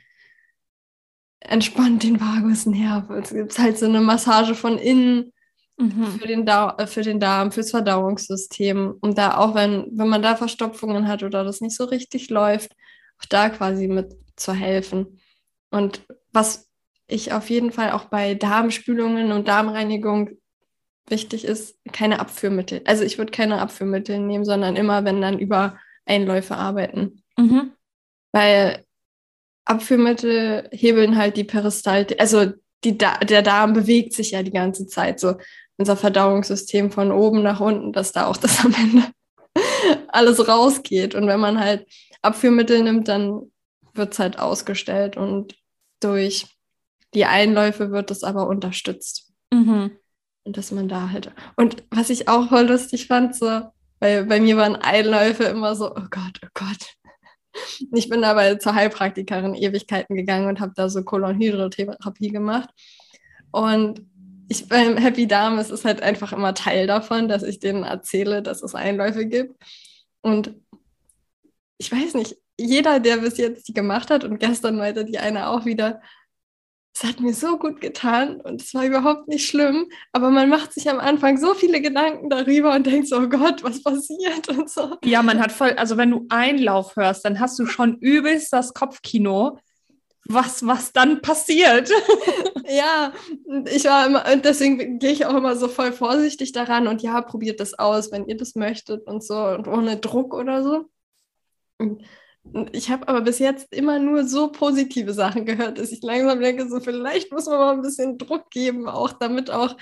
entspannt 1.41 2.03
den 2.03 2.21
Vagusnerv. 2.21 3.11
Es 3.11 3.31
gibt 3.31 3.59
halt 3.59 3.79
so 3.79 3.87
eine 3.87 4.01
Massage 4.01 4.55
von 4.55 4.79
innen 4.79 5.33
Mhm. 5.79 6.19
Für, 6.19 6.27
den 6.27 6.47
äh, 6.47 6.87
für 6.87 7.03
den 7.03 7.21
Darm, 7.21 7.53
fürs 7.53 7.71
Verdauungssystem. 7.71 8.95
Und 9.01 9.19
da 9.19 9.37
auch, 9.37 9.55
wenn, 9.55 9.87
wenn 9.93 10.09
man 10.09 10.23
da 10.23 10.37
Verstopfungen 10.37 11.07
hat 11.07 11.23
oder 11.23 11.45
das 11.45 11.61
nicht 11.61 11.77
so 11.77 11.85
richtig 11.85 12.31
läuft, 12.31 12.73
auch 13.19 13.27
da 13.27 13.51
quasi 13.51 13.87
mit 13.87 14.15
zu 14.37 14.55
helfen. 14.55 15.21
Und 15.71 16.03
was 16.33 16.69
ich 17.09 17.33
auf 17.33 17.51
jeden 17.51 17.73
Fall 17.73 17.93
auch 17.93 18.07
bei 18.07 18.35
Darmspülungen 18.35 19.33
und 19.33 19.49
Darmreinigung 19.49 20.31
wichtig 21.09 21.45
ist, 21.45 21.79
keine 21.93 22.21
Abführmittel. 22.21 22.83
Also 22.85 23.05
ich 23.05 23.19
würde 23.19 23.31
keine 23.31 23.61
Abführmittel 23.61 24.19
nehmen, 24.19 24.45
sondern 24.45 24.77
immer, 24.77 25.05
wenn 25.05 25.21
dann 25.21 25.39
über 25.39 25.79
Einläufe 26.05 26.57
arbeiten. 26.57 27.23
Mhm. 27.37 27.73
Weil 28.33 28.85
Abführmittel 29.65 30.69
hebeln 30.73 31.17
halt 31.17 31.37
die 31.37 31.45
Peristaltik, 31.45 32.21
also 32.21 32.53
die 32.85 32.99
da 32.99 33.19
der 33.19 33.43
Darm 33.43 33.73
bewegt 33.73 34.13
sich 34.13 34.33
ja 34.33 34.43
die 34.43 34.53
ganze 34.53 34.87
Zeit 34.87 35.19
so 35.19 35.37
unser 35.79 35.97
Verdauungssystem 35.97 36.91
von 36.91 37.13
oben 37.13 37.43
nach 37.43 37.61
unten, 37.61 37.93
dass 37.93 38.13
da 38.13 38.27
auch 38.27 38.37
das 38.39 38.65
am 38.65 38.75
Ende 38.75 39.05
alles 40.09 40.49
rausgeht. 40.49 41.15
Und 41.15 41.27
wenn 41.27 41.41
man 41.41 41.61
halt 41.61 41.87
Abführmittel 42.23 42.83
nimmt, 42.83 43.09
dann 43.09 43.51
wird 43.95 44.13
es 44.13 44.19
halt 44.19 44.39
ausgestellt 44.39 45.17
und 45.17 45.55
durch 46.01 46.47
die 47.15 47.25
Einläufe 47.25 47.91
wird 47.91 48.11
es 48.11 48.25
aber 48.25 48.47
unterstützt. 48.47 49.33
Mhm. 49.53 49.93
Und 50.45 50.57
dass 50.57 50.71
man 50.71 50.89
da 50.89 51.11
halt. 51.11 51.33
Und 51.57 51.85
was 51.91 52.11
ich 52.11 52.29
auch 52.29 52.49
voll 52.49 52.67
lustig 52.67 53.07
fand, 53.07 53.35
so, 53.35 53.63
weil 54.01 54.27
bei 54.27 54.41
mir 54.41 54.57
waren 54.57 54.77
Einläufe 54.77 55.45
immer 55.45 55.75
so, 55.75 55.91
oh 55.91 56.07
Gott, 56.11 56.41
oh 56.45 56.49
Gott. 56.55 56.95
Ich 57.93 58.11
bin 58.11 58.21
dabei 58.21 58.57
zur 58.57 58.75
Heilpraktikerin 58.75 59.55
Ewigkeiten 59.55 60.15
gegangen 60.15 60.47
und 60.47 60.61
habe 60.61 60.73
da 60.77 60.91
so 60.91 61.03
Kolonhydrotherapie 61.03 62.29
gemacht. 62.29 62.69
Und 63.51 64.03
ich 64.49 64.69
beim 64.69 64.97
Happy 64.97 65.27
Darm 65.27 65.59
ist 65.59 65.71
es 65.71 65.85
halt 65.85 66.03
einfach 66.03 66.33
immer 66.33 66.55
Teil 66.55 66.87
davon, 66.87 67.29
dass 67.29 67.43
ich 67.43 67.59
denen 67.59 67.83
erzähle, 67.83 68.43
dass 68.43 68.63
es 68.63 68.75
Einläufe 68.75 69.27
gibt. 69.27 69.61
Und 70.21 70.55
ich 71.79 71.91
weiß 71.91 72.15
nicht, 72.15 72.37
jeder, 72.59 73.01
der 73.01 73.19
bis 73.19 73.37
jetzt 73.39 73.69
die 73.69 73.75
gemacht 73.75 74.11
hat 74.11 74.25
und 74.25 74.39
gestern 74.39 74.77
meinte 74.77 75.05
die 75.05 75.19
eine 75.19 75.49
auch 75.49 75.65
wieder, 75.65 76.01
es 76.97 77.05
hat 77.05 77.21
mir 77.21 77.35
so 77.35 77.59
gut 77.59 77.83
getan 77.83 78.41
und 78.41 78.63
es 78.63 78.73
war 78.73 78.87
überhaupt 78.87 79.29
nicht 79.29 79.47
schlimm, 79.47 79.87
aber 80.13 80.31
man 80.31 80.49
macht 80.49 80.73
sich 80.73 80.89
am 80.89 80.99
Anfang 80.99 81.37
so 81.37 81.53
viele 81.53 81.83
Gedanken 81.83 82.31
darüber 82.31 82.75
und 82.75 82.87
denkt 82.87 83.09
so, 83.09 83.19
oh 83.19 83.29
Gott, 83.29 83.63
was 83.63 83.83
passiert 83.83 84.49
und 84.49 84.71
so. 84.71 84.97
Ja, 85.05 85.23
man 85.23 85.39
hat 85.39 85.53
voll, 85.53 85.73
also 85.73 85.99
wenn 85.99 86.11
du 86.11 86.25
Einlauf 86.31 86.97
hörst, 86.97 87.27
dann 87.27 87.39
hast 87.39 87.59
du 87.59 87.67
schon 87.67 87.99
übelst 87.99 88.51
das 88.51 88.73
Kopfkino, 88.73 89.59
was, 90.29 90.67
was 90.67 90.93
dann 90.93 91.23
passiert. 91.23 91.91
ja, 92.69 93.13
ich 93.71 93.85
war 93.85 94.07
immer, 94.07 94.25
und 94.33 94.45
deswegen 94.45 94.99
gehe 94.99 95.13
ich 95.13 95.27
auch 95.27 95.35
immer 95.35 95.57
so 95.57 95.69
voll 95.69 95.93
vorsichtig 95.93 96.53
daran 96.53 96.89
und 96.89 97.03
ja, 97.03 97.21
probiert 97.23 97.61
das 97.61 97.75
aus, 97.75 98.13
wenn 98.13 98.27
ihr 98.27 98.37
das 98.37 98.55
möchtet 98.55 99.07
und 99.07 99.23
so 99.23 99.37
und 99.37 99.69
ohne 99.69 99.99
Druck 99.99 100.35
oder 100.35 100.63
so. 100.63 100.91
Ich 102.73 102.91
habe 102.91 103.09
aber 103.09 103.23
bis 103.23 103.39
jetzt 103.39 103.73
immer 103.73 103.99
nur 103.99 104.25
so 104.25 104.51
positive 104.51 105.13
Sachen 105.13 105.45
gehört, 105.45 105.79
dass 105.79 105.93
ich 105.93 106.03
langsam 106.03 106.41
denke, 106.41 106.69
so 106.69 106.81
vielleicht 106.81 107.33
muss 107.33 107.47
man 107.47 107.59
mal 107.59 107.73
ein 107.75 107.83
bisschen 107.83 108.19
Druck 108.19 108.51
geben, 108.51 108.89
auch 108.89 109.13
damit 109.13 109.51
auch, 109.51 109.77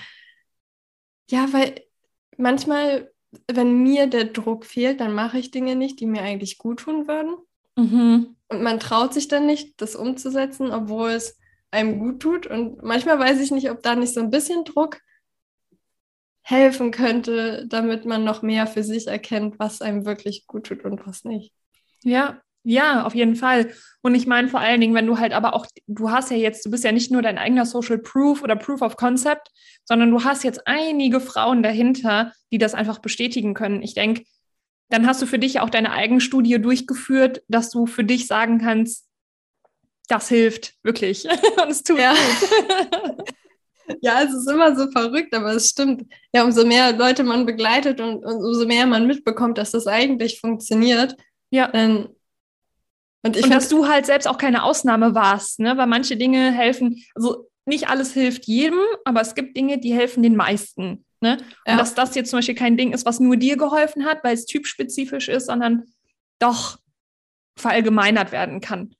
ja, 1.29 1.47
weil 1.51 1.81
manchmal, 2.37 3.11
wenn 3.51 3.83
mir 3.83 4.07
der 4.07 4.25
Druck 4.25 4.65
fehlt, 4.65 4.99
dann 4.99 5.13
mache 5.13 5.37
ich 5.37 5.51
Dinge 5.51 5.75
nicht, 5.75 5.99
die 5.99 6.05
mir 6.05 6.21
eigentlich 6.21 6.57
gut 6.57 6.79
tun 6.79 7.07
würden. 7.07 7.35
Mhm. 7.75 8.34
Und 8.55 8.63
man 8.63 8.79
traut 8.79 9.13
sich 9.13 9.27
dann 9.27 9.45
nicht, 9.45 9.79
das 9.81 9.95
umzusetzen, 9.95 10.71
obwohl 10.71 11.11
es 11.11 11.37
einem 11.71 11.99
gut 11.99 12.21
tut. 12.21 12.47
Und 12.47 12.81
manchmal 12.83 13.19
weiß 13.19 13.39
ich 13.41 13.51
nicht, 13.51 13.69
ob 13.69 13.83
da 13.83 13.95
nicht 13.95 14.13
so 14.13 14.21
ein 14.21 14.29
bisschen 14.29 14.63
Druck 14.63 15.01
helfen 16.41 16.91
könnte, 16.91 17.65
damit 17.67 18.05
man 18.05 18.23
noch 18.23 18.41
mehr 18.41 18.67
für 18.67 18.83
sich 18.83 19.07
erkennt, 19.07 19.57
was 19.59 19.81
einem 19.81 20.05
wirklich 20.05 20.45
gut 20.47 20.67
tut 20.67 20.85
und 20.85 21.05
was 21.07 21.23
nicht. 21.23 21.53
Ja, 22.03 22.39
ja, 22.67 23.05
auf 23.05 23.13
jeden 23.13 23.35
Fall. 23.35 23.71
Und 24.01 24.15
ich 24.15 24.25
meine 24.25 24.47
vor 24.47 24.59
allen 24.59 24.81
Dingen, 24.81 24.95
wenn 24.95 25.05
du 25.05 25.19
halt 25.19 25.33
aber 25.33 25.53
auch, 25.53 25.67
du 25.85 26.09
hast 26.09 26.31
ja 26.31 26.37
jetzt, 26.37 26.65
du 26.65 26.71
bist 26.71 26.83
ja 26.83 26.91
nicht 26.91 27.11
nur 27.11 27.21
dein 27.21 27.37
eigener 27.37 27.65
Social 27.65 27.99
Proof 27.99 28.41
oder 28.41 28.55
Proof 28.55 28.81
of 28.81 28.97
Concept, 28.97 29.49
sondern 29.83 30.09
du 30.09 30.23
hast 30.23 30.43
jetzt 30.43 30.67
einige 30.67 31.19
Frauen 31.19 31.61
dahinter, 31.61 32.31
die 32.51 32.57
das 32.57 32.73
einfach 32.73 32.99
bestätigen 32.99 33.53
können. 33.53 33.83
Ich 33.83 33.93
denke, 33.93 34.23
dann 34.89 35.07
hast 35.07 35.21
du 35.21 35.25
für 35.25 35.39
dich 35.39 35.59
auch 35.59 35.69
deine 35.69 35.91
Eigenstudie 35.91 36.59
durchgeführt, 36.61 37.43
dass 37.47 37.69
du 37.69 37.85
für 37.85 38.03
dich 38.03 38.27
sagen 38.27 38.59
kannst, 38.59 39.07
das 40.07 40.29
hilft 40.29 40.75
wirklich 40.83 41.25
und 41.63 41.71
es 41.71 41.83
tut 41.83 41.99
ja. 41.99 42.13
gut. 42.13 43.33
ja, 44.01 44.21
es 44.21 44.33
ist 44.33 44.49
immer 44.49 44.75
so 44.75 44.89
verrückt, 44.91 45.33
aber 45.33 45.53
es 45.53 45.69
stimmt. 45.69 46.05
Ja, 46.33 46.43
umso 46.43 46.65
mehr 46.65 46.93
Leute 46.93 47.23
man 47.23 47.45
begleitet 47.45 47.99
und, 47.99 48.23
und 48.23 48.43
umso 48.43 48.65
mehr 48.65 48.85
man 48.85 49.07
mitbekommt, 49.07 49.57
dass 49.57 49.71
das 49.71 49.87
eigentlich 49.87 50.39
funktioniert, 50.39 51.15
ja. 51.49 51.67
dann 51.67 52.09
und, 53.23 53.35
und 53.43 53.49
dass 53.49 53.69
du 53.69 53.87
halt 53.87 54.05
selbst 54.05 54.27
auch 54.27 54.37
keine 54.37 54.63
Ausnahme 54.63 55.15
warst, 55.15 55.59
ne? 55.59 55.75
weil 55.77 55.87
manche 55.87 56.15
Dinge 56.15 56.51
helfen, 56.51 57.03
also 57.15 57.49
nicht 57.65 57.89
alles 57.89 58.13
hilft 58.13 58.45
jedem, 58.45 58.79
aber 59.03 59.21
es 59.21 59.33
gibt 59.33 59.57
Dinge, 59.57 59.79
die 59.79 59.95
helfen 59.95 60.21
den 60.21 60.35
meisten. 60.35 61.03
Ne? 61.25 61.37
Ja. 61.65 61.73
Und 61.73 61.79
dass 61.79 61.95
das 61.95 62.15
jetzt 62.15 62.29
zum 62.29 62.37
Beispiel 62.37 62.55
kein 62.55 62.77
Ding 62.77 62.93
ist, 62.93 63.05
was 63.05 63.19
nur 63.19 63.35
dir 63.35 63.57
geholfen 63.57 64.05
hat, 64.05 64.23
weil 64.23 64.33
es 64.33 64.45
typspezifisch 64.45 65.27
ist, 65.27 65.47
sondern 65.47 65.85
doch 66.39 66.77
verallgemeinert 67.57 68.31
werden 68.31 68.61
kann. 68.61 68.95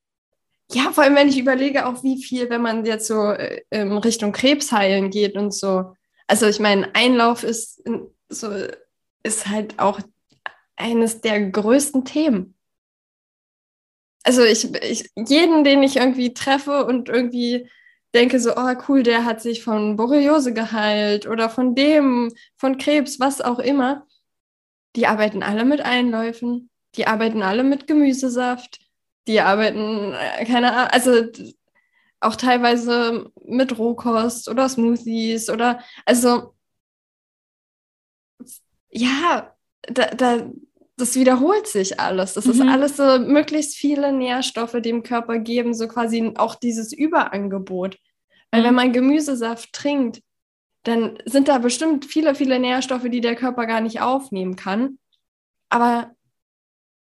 Ja, 0.71 0.91
vor 0.91 1.03
allem, 1.03 1.15
wenn 1.15 1.29
ich 1.29 1.37
überlege, 1.37 1.85
auch 1.85 2.03
wie 2.03 2.23
viel, 2.23 2.49
wenn 2.49 2.61
man 2.61 2.85
jetzt 2.85 3.07
so 3.07 3.31
äh, 3.31 3.61
in 3.69 3.97
Richtung 3.97 4.31
Krebsheilen 4.31 5.11
geht 5.11 5.35
und 5.35 5.53
so. 5.53 5.93
Also 6.27 6.47
ich 6.47 6.59
meine, 6.59 6.93
Einlauf 6.95 7.43
ist 7.43 7.83
so 8.29 8.49
ist 9.21 9.47
halt 9.47 9.77
auch 9.79 9.99
eines 10.75 11.21
der 11.21 11.49
größten 11.49 12.05
Themen 12.05 12.55
also 14.25 14.43
ich, 14.43 14.73
ich, 14.83 15.09
jeden, 15.15 15.63
den 15.63 15.83
ich 15.83 15.97
irgendwie 15.97 16.33
treffe 16.33 16.85
und 16.85 17.09
irgendwie 17.09 17.69
denke 18.15 18.39
so, 18.39 18.55
oh 18.55 18.73
cool, 18.87 19.03
der 19.03 19.25
hat 19.25 19.41
sich 19.41 19.63
von 19.63 19.97
Borreliose 19.97 20.53
geheilt 20.53 21.27
oder 21.27 21.49
von 21.49 21.75
dem, 21.75 22.33
von 22.57 22.77
Krebs, 22.77 23.19
was 23.19 23.41
auch 23.41 23.59
immer, 23.59 24.07
die 24.95 25.07
arbeiten 25.07 25.43
alle 25.43 25.65
mit 25.65 25.81
Einläufen, 25.81 26.69
die 26.95 27.07
arbeiten 27.07 27.43
alle 27.43 27.63
mit 27.63 27.87
Gemüsesaft, 27.87 28.79
die 29.27 29.41
arbeiten, 29.41 30.13
äh, 30.13 30.45
keine 30.45 30.73
Ahnung, 30.73 30.89
also 30.91 31.25
auch 32.21 32.35
teilweise 32.35 33.31
mit 33.43 33.77
Rohkost 33.77 34.49
oder 34.49 34.69
Smoothies 34.69 35.49
oder, 35.49 35.81
also 36.05 36.55
ja, 38.89 39.53
da, 39.81 40.05
da, 40.07 40.49
das 40.97 41.15
wiederholt 41.15 41.67
sich 41.67 41.99
alles. 41.99 42.33
Das 42.33 42.45
mhm. 42.45 42.51
ist 42.51 42.61
alles 42.61 42.97
so 42.97 43.19
möglichst 43.19 43.75
viele 43.75 44.11
Nährstoffe 44.11 44.77
dem 44.81 45.03
Körper 45.03 45.39
geben, 45.39 45.73
so 45.73 45.87
quasi 45.87 46.33
auch 46.35 46.55
dieses 46.55 46.93
Überangebot. 46.93 47.97
Weil 48.51 48.61
mhm. 48.61 48.65
wenn 48.65 48.75
man 48.75 48.93
Gemüsesaft 48.93 49.73
trinkt, 49.73 50.21
dann 50.83 51.17
sind 51.25 51.47
da 51.47 51.57
bestimmt 51.57 52.05
viele, 52.05 52.35
viele 52.35 52.59
Nährstoffe, 52.59 53.09
die 53.09 53.21
der 53.21 53.35
Körper 53.35 53.65
gar 53.65 53.81
nicht 53.81 54.01
aufnehmen 54.01 54.55
kann. 54.55 54.99
Aber 55.69 56.11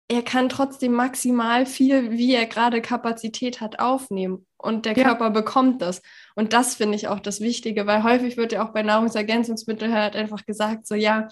er 0.07 0.21
kann 0.23 0.49
trotzdem 0.49 0.91
maximal 0.91 1.65
viel, 1.65 2.11
wie 2.11 2.33
er 2.33 2.45
gerade 2.45 2.81
Kapazität 2.81 3.61
hat, 3.61 3.79
aufnehmen. 3.79 4.45
Und 4.57 4.85
der 4.85 4.95
ja. 4.95 5.03
Körper 5.03 5.29
bekommt 5.29 5.81
das. 5.81 6.01
Und 6.35 6.53
das 6.53 6.75
finde 6.75 6.95
ich 6.95 7.07
auch 7.07 7.19
das 7.19 7.39
Wichtige, 7.39 7.87
weil 7.87 8.03
häufig 8.03 8.37
wird 8.37 8.51
ja 8.51 8.63
auch 8.63 8.73
bei 8.73 8.83
Nahrungsergänzungsmitteln 8.83 9.93
halt 9.93 10.15
einfach 10.15 10.45
gesagt, 10.45 10.85
so 10.85 10.95
ja, 10.95 11.29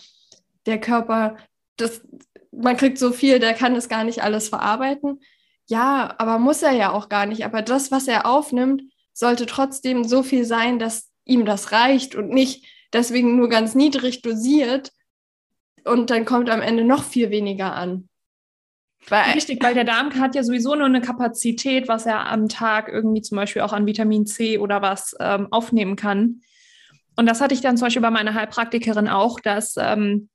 der 0.65 0.79
Körper, 0.79 1.37
das, 1.77 2.01
man 2.51 2.77
kriegt 2.77 2.97
so 2.97 3.11
viel, 3.11 3.39
der 3.39 3.53
kann 3.53 3.73
das 3.73 3.89
gar 3.89 4.03
nicht 4.03 4.23
alles 4.23 4.49
verarbeiten. 4.49 5.19
Ja, 5.67 6.15
aber 6.17 6.39
muss 6.39 6.63
er 6.63 6.71
ja 6.71 6.91
auch 6.91 7.09
gar 7.09 7.25
nicht. 7.25 7.45
Aber 7.45 7.61
das, 7.61 7.91
was 7.91 8.07
er 8.07 8.25
aufnimmt, 8.25 8.83
sollte 9.13 9.45
trotzdem 9.45 10.03
so 10.03 10.23
viel 10.23 10.45
sein, 10.45 10.79
dass 10.79 11.09
ihm 11.25 11.45
das 11.45 11.71
reicht 11.71 12.15
und 12.15 12.29
nicht 12.29 12.65
deswegen 12.91 13.35
nur 13.35 13.49
ganz 13.49 13.75
niedrig 13.75 14.21
dosiert 14.21 14.91
und 15.83 16.09
dann 16.09 16.25
kommt 16.25 16.49
am 16.49 16.61
Ende 16.61 16.83
noch 16.83 17.03
viel 17.03 17.29
weniger 17.29 17.73
an. 17.73 18.09
Weil, 19.07 19.33
Richtig, 19.33 19.63
weil 19.63 19.73
der 19.73 19.85
Darm 19.85 20.13
hat 20.15 20.35
ja 20.35 20.43
sowieso 20.43 20.75
nur 20.75 20.85
eine 20.85 21.01
Kapazität, 21.01 21.87
was 21.87 22.05
er 22.05 22.27
am 22.27 22.49
Tag 22.49 22.89
irgendwie 22.89 23.21
zum 23.21 23.37
Beispiel 23.37 23.61
auch 23.61 23.73
an 23.73 23.85
Vitamin 23.85 24.25
C 24.25 24.57
oder 24.57 24.81
was 24.81 25.15
ähm, 25.19 25.47
aufnehmen 25.51 25.95
kann. 25.95 26.41
Und 27.15 27.25
das 27.25 27.41
hatte 27.41 27.53
ich 27.53 27.61
dann 27.61 27.77
zum 27.77 27.85
Beispiel 27.85 28.01
bei 28.01 28.11
meiner 28.11 28.33
Heilpraktikerin 28.33 29.07
auch, 29.07 29.39
dass 29.39 29.75
ähm, 29.77 30.29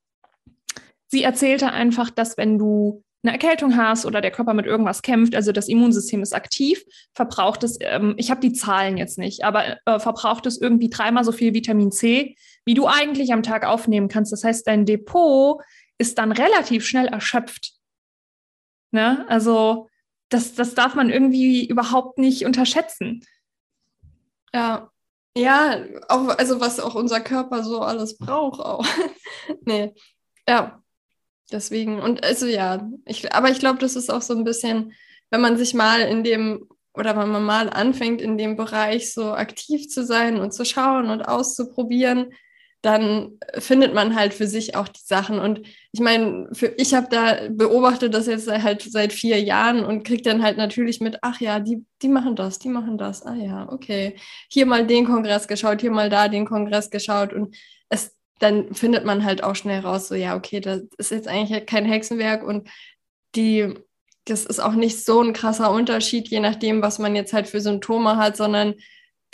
Sie 1.15 1.23
erzählte 1.23 1.71
einfach, 1.71 2.11
dass 2.11 2.37
wenn 2.37 2.59
du 2.59 3.05
eine 3.23 3.31
Erkältung 3.31 3.77
hast 3.77 4.05
oder 4.05 4.21
der 4.21 4.33
Körper 4.33 4.53
mit 4.53 4.67
irgendwas 4.67 5.01
kämpft, 5.01 5.37
also 5.37 5.53
das 5.53 5.69
Immunsystem 5.69 6.23
ist 6.23 6.35
aktiv, 6.35 6.83
verbraucht 7.15 7.63
es, 7.63 7.79
ähm, 7.83 8.17
ich 8.17 8.33
habe 8.33 8.41
die 8.41 8.53
Zahlen 8.53 8.97
jetzt 8.97 9.17
nicht, 9.17 9.45
aber 9.45 9.79
äh, 9.87 10.01
verbraucht 10.01 10.45
es 10.47 10.61
irgendwie 10.61 10.91
dreimal 10.91 11.23
so 11.23 11.31
viel 11.31 11.55
Vitamin 11.55 11.93
C, 11.93 12.35
wie 12.65 12.75
du 12.75 12.89
eigentlich 12.89 13.33
am 13.33 13.45
Tag 13.45 13.65
aufnehmen 13.65 14.09
kannst. 14.09 14.33
Das 14.33 14.43
heißt, 14.43 14.67
dein 14.67 14.87
Depot 14.87 15.63
ist 15.99 16.19
dann 16.19 16.33
relativ 16.33 16.85
schnell 16.85 17.07
erschöpft. 17.07 17.75
Ne? 18.91 19.25
Also 19.29 19.89
das, 20.31 20.55
das 20.55 20.75
darf 20.75 20.97
man 20.97 21.11
irgendwie 21.11 21.65
überhaupt 21.65 22.19
nicht 22.19 22.45
unterschätzen. 22.45 23.25
Ja, 24.53 24.91
ja, 25.37 25.79
auch, 26.09 26.27
also 26.39 26.61
was 26.61 26.81
auch 26.81 26.97
unser 26.97 27.21
Körper 27.21 27.63
so 27.63 27.83
alles 27.83 28.19
braucht 28.19 28.59
auch. 28.59 28.85
nee, 29.65 29.95
ja, 30.49 30.81
Deswegen, 31.53 32.01
und 32.01 32.25
also 32.25 32.47
ja, 32.47 32.89
ich, 33.05 33.33
aber 33.35 33.51
ich 33.51 33.59
glaube, 33.59 33.79
das 33.79 33.97
ist 33.97 34.11
auch 34.11 34.23
so 34.23 34.35
ein 34.35 34.45
bisschen, 34.45 34.93
wenn 35.31 35.41
man 35.41 35.57
sich 35.57 35.75
mal 35.75 36.01
in 36.01 36.25
dem, 36.25 36.69
oder 36.95 37.17
wenn 37.17 37.31
man 37.31 37.45
mal 37.45 37.71
anfängt, 37.71 38.21
in 38.21 38.39
dem 38.39 38.57
Bereich 38.57 39.13
so 39.13 39.33
aktiv 39.33 39.89
zu 39.89 40.05
sein 40.05 40.39
und 40.39 40.53
zu 40.53 40.65
schauen 40.65 41.11
und 41.11 41.23
auszuprobieren, 41.23 42.33
dann 42.85 43.39
findet 43.59 43.95
man 43.95 44.15
halt 44.15 44.35
für 44.35 44.47
sich 44.47 44.77
auch 44.77 44.89
die 44.89 45.03
Sachen. 45.03 45.39
Und 45.39 45.63
ich 45.93 46.01
meine, 46.01 46.51
ich 46.77 46.93
habe 46.93 47.07
da 47.11 47.49
beobachtet 47.49 48.13
das 48.13 48.27
jetzt 48.27 48.47
halt 48.47 48.83
seit 48.83 49.15
vier 49.15 49.41
Jahren 49.43 49.85
und 49.87 50.05
kriege 50.05 50.23
dann 50.23 50.43
halt 50.43 50.59
natürlich 50.59 51.01
mit, 51.01 51.19
ach 51.23 51.41
ja, 51.41 51.61
die, 51.61 51.85
die 52.03 52.09
machen 52.09 52.37
das, 52.37 52.59
die 52.59 52.69
machen 52.69 52.99
das. 52.99 53.25
Ah 53.25 53.37
ja, 53.37 53.73
okay. 53.73 54.17
Hier 54.51 54.67
mal 54.67 54.87
den 54.87 55.07
Kongress 55.07 55.49
geschaut, 55.49 55.81
hier 55.81 55.93
mal 55.93 56.11
da 56.11 56.29
den 56.29 56.45
Kongress 56.45 56.91
geschaut. 56.91 57.33
Und 57.33 57.57
es 57.89 58.15
dann 58.39 58.75
findet 58.75 59.05
man 59.05 59.25
halt 59.25 59.43
auch 59.43 59.57
schnell 59.57 59.81
raus, 59.81 60.09
so 60.09 60.15
ja, 60.15 60.37
okay, 60.37 60.61
das 60.61 60.83
ist 60.99 61.11
jetzt 61.11 61.29
eigentlich 61.29 61.67
kein 61.67 61.85
Hexenwerk 61.85 62.43
und 62.43 62.69
die, 63.35 63.75
das 64.25 64.45
ist 64.45 64.61
auch 64.61 64.73
nicht 64.73 65.05
so 65.05 65.21
ein 65.21 65.33
krasser 65.33 65.71
Unterschied, 65.71 66.29
je 66.29 66.41
nachdem, 66.41 66.83
was 66.83 66.99
man 66.99 67.15
jetzt 67.15 67.33
halt 67.33 67.49
für 67.49 67.61
Symptome 67.61 68.17
hat, 68.17 68.37
sondern 68.37 68.75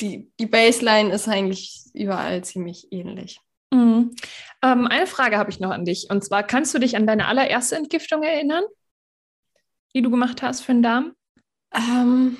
die, 0.00 0.30
die 0.38 0.46
Baseline 0.46 1.12
ist 1.12 1.28
eigentlich 1.28 1.82
überall 1.94 2.42
ziemlich 2.44 2.88
ähnlich. 2.90 3.40
Mhm. 3.72 4.14
Ähm, 4.62 4.86
eine 4.86 5.06
Frage 5.06 5.38
habe 5.38 5.50
ich 5.50 5.60
noch 5.60 5.70
an 5.70 5.84
dich. 5.84 6.08
Und 6.10 6.24
zwar, 6.24 6.42
kannst 6.42 6.74
du 6.74 6.78
dich 6.78 6.96
an 6.96 7.06
deine 7.06 7.26
allererste 7.26 7.76
Entgiftung 7.76 8.22
erinnern, 8.22 8.64
die 9.94 10.02
du 10.02 10.10
gemacht 10.10 10.42
hast 10.42 10.62
für 10.62 10.72
den 10.72 10.82
Darm? 10.82 11.14
Ähm, 11.72 12.38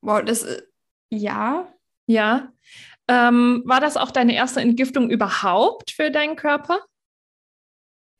wow, 0.00 0.22
das, 0.24 0.42
äh, 0.42 0.62
ja. 1.10 1.72
Ja. 2.06 2.52
Ähm, 3.08 3.62
war 3.64 3.80
das 3.80 3.96
auch 3.96 4.10
deine 4.10 4.34
erste 4.34 4.60
Entgiftung 4.60 5.10
überhaupt 5.10 5.90
für 5.90 6.10
deinen 6.10 6.36
Körper? 6.36 6.80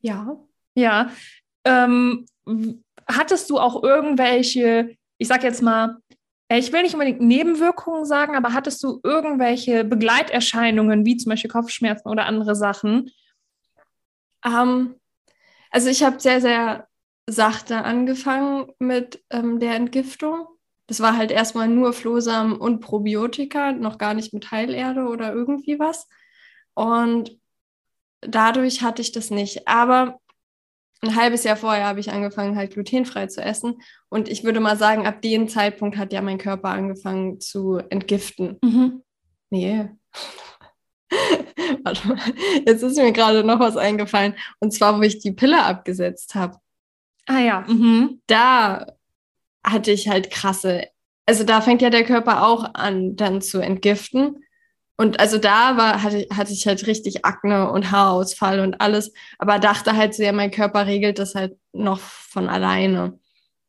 Ja. 0.00 0.36
Ja. 0.74 1.10
Ähm, 1.64 2.26
hattest 3.08 3.50
du 3.50 3.58
auch 3.58 3.82
irgendwelche, 3.82 4.96
ich 5.18 5.28
sag 5.28 5.44
jetzt 5.44 5.62
mal, 5.62 5.98
äh, 6.48 6.58
ich 6.58 6.72
will 6.72 6.82
nicht 6.82 6.94
unbedingt 6.94 7.20
Nebenwirkungen 7.20 8.04
sagen, 8.04 8.36
aber 8.36 8.52
hattest 8.52 8.82
du 8.82 9.00
irgendwelche 9.02 9.84
Begleiterscheinungen, 9.84 11.06
wie 11.06 11.16
zum 11.16 11.30
Beispiel 11.30 11.50
Kopfschmerzen 11.50 12.08
oder 12.08 12.26
andere 12.26 12.54
Sachen? 12.54 13.10
Ähm, 14.44 14.96
also 15.70 15.88
ich 15.88 16.02
habe 16.02 16.20
sehr, 16.20 16.40
sehr 16.40 16.88
sachte 17.28 17.84
angefangen 17.84 18.72
mit 18.78 19.22
ähm, 19.30 19.60
der 19.60 19.76
Entgiftung. 19.76 20.46
Das 20.92 21.00
war 21.00 21.16
halt 21.16 21.30
erstmal 21.30 21.68
nur 21.68 21.94
Flohsamen 21.94 22.54
und 22.54 22.80
Probiotika, 22.80 23.72
noch 23.72 23.96
gar 23.96 24.12
nicht 24.12 24.34
mit 24.34 24.50
Heilerde 24.50 25.04
oder 25.04 25.32
irgendwie 25.32 25.78
was. 25.78 26.06
Und 26.74 27.30
dadurch 28.20 28.82
hatte 28.82 29.00
ich 29.00 29.10
das 29.10 29.30
nicht. 29.30 29.66
Aber 29.66 30.20
ein 31.00 31.16
halbes 31.16 31.44
Jahr 31.44 31.56
vorher 31.56 31.86
habe 31.86 32.00
ich 32.00 32.12
angefangen, 32.12 32.56
halt 32.56 32.74
glutenfrei 32.74 33.26
zu 33.28 33.40
essen. 33.40 33.80
Und 34.10 34.28
ich 34.28 34.44
würde 34.44 34.60
mal 34.60 34.76
sagen, 34.76 35.06
ab 35.06 35.22
dem 35.22 35.48
Zeitpunkt 35.48 35.96
hat 35.96 36.12
ja 36.12 36.20
mein 36.20 36.36
Körper 36.36 36.68
angefangen 36.68 37.40
zu 37.40 37.78
entgiften. 37.78 38.58
Mhm. 38.62 39.02
Nee. 39.48 39.88
Warte 41.84 42.06
mal, 42.06 42.18
jetzt 42.66 42.82
ist 42.82 42.98
mir 42.98 43.12
gerade 43.12 43.44
noch 43.44 43.60
was 43.60 43.78
eingefallen. 43.78 44.34
Und 44.58 44.74
zwar, 44.74 44.98
wo 44.98 45.00
ich 45.00 45.20
die 45.20 45.32
Pille 45.32 45.64
abgesetzt 45.64 46.34
habe. 46.34 46.58
Ah 47.24 47.38
ja. 47.38 47.64
Mhm. 47.66 48.20
Da 48.26 48.88
hatte 49.64 49.92
ich 49.92 50.08
halt 50.08 50.30
krasse 50.30 50.86
also 51.26 51.44
da 51.44 51.60
fängt 51.60 51.82
ja 51.82 51.90
der 51.90 52.04
Körper 52.04 52.46
auch 52.46 52.74
an, 52.74 53.16
dann 53.16 53.40
zu 53.42 53.60
entgiften. 53.60 54.44
Und 54.96 55.20
also 55.20 55.38
da 55.38 55.76
war, 55.76 56.02
hatte, 56.02 56.26
hatte 56.34 56.52
ich 56.52 56.66
halt 56.66 56.86
richtig 56.86 57.24
Akne 57.24 57.70
und 57.70 57.90
Haarausfall 57.90 58.60
und 58.60 58.80
alles, 58.80 59.12
aber 59.38 59.58
dachte 59.58 59.96
halt 59.96 60.14
so, 60.14 60.22
ja, 60.22 60.32
mein 60.32 60.50
Körper 60.50 60.86
regelt 60.86 61.18
das 61.18 61.34
halt 61.34 61.56
noch 61.72 61.98
von 62.00 62.48
alleine. 62.48 63.18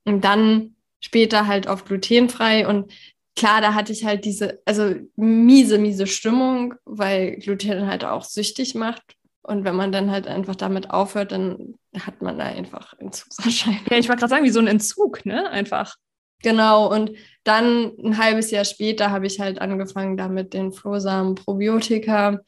Und 0.05 0.23
dann 0.25 0.75
später 0.99 1.47
halt 1.47 1.67
auf 1.67 1.85
glutenfrei 1.85 2.67
und 2.67 2.91
klar, 3.35 3.61
da 3.61 3.73
hatte 3.73 3.93
ich 3.93 4.05
halt 4.05 4.25
diese, 4.25 4.61
also 4.65 4.93
miese, 5.15 5.77
miese 5.77 6.07
Stimmung, 6.07 6.75
weil 6.85 7.37
Gluten 7.37 7.87
halt 7.87 8.03
auch 8.05 8.23
süchtig 8.23 8.75
macht. 8.75 9.03
Und 9.43 9.65
wenn 9.65 9.75
man 9.75 9.91
dann 9.91 10.09
halt 10.09 10.25
einfach 10.25 10.55
damit 10.55 10.89
aufhört, 10.89 11.33
dann 11.33 11.75
hat 11.99 12.21
man 12.21 12.37
da 12.37 12.45
einfach 12.45 12.93
Entzugserscheinungen. 12.99 13.85
Ja, 13.89 13.97
ich 13.97 14.07
wollte 14.07 14.21
gerade 14.21 14.29
sagen, 14.29 14.45
wie 14.45 14.49
so 14.49 14.59
ein 14.59 14.67
Entzug, 14.67 15.25
ne? 15.25 15.49
Einfach. 15.49 15.95
Genau, 16.41 16.91
und 16.91 17.11
dann 17.45 17.93
ein 18.03 18.17
halbes 18.17 18.51
Jahr 18.51 18.65
später 18.65 19.11
habe 19.11 19.27
ich 19.27 19.39
halt 19.39 19.61
angefangen, 19.61 20.17
damit 20.17 20.53
den 20.53 20.73
Flohsamen 20.73 21.35
Probiotika 21.35 22.39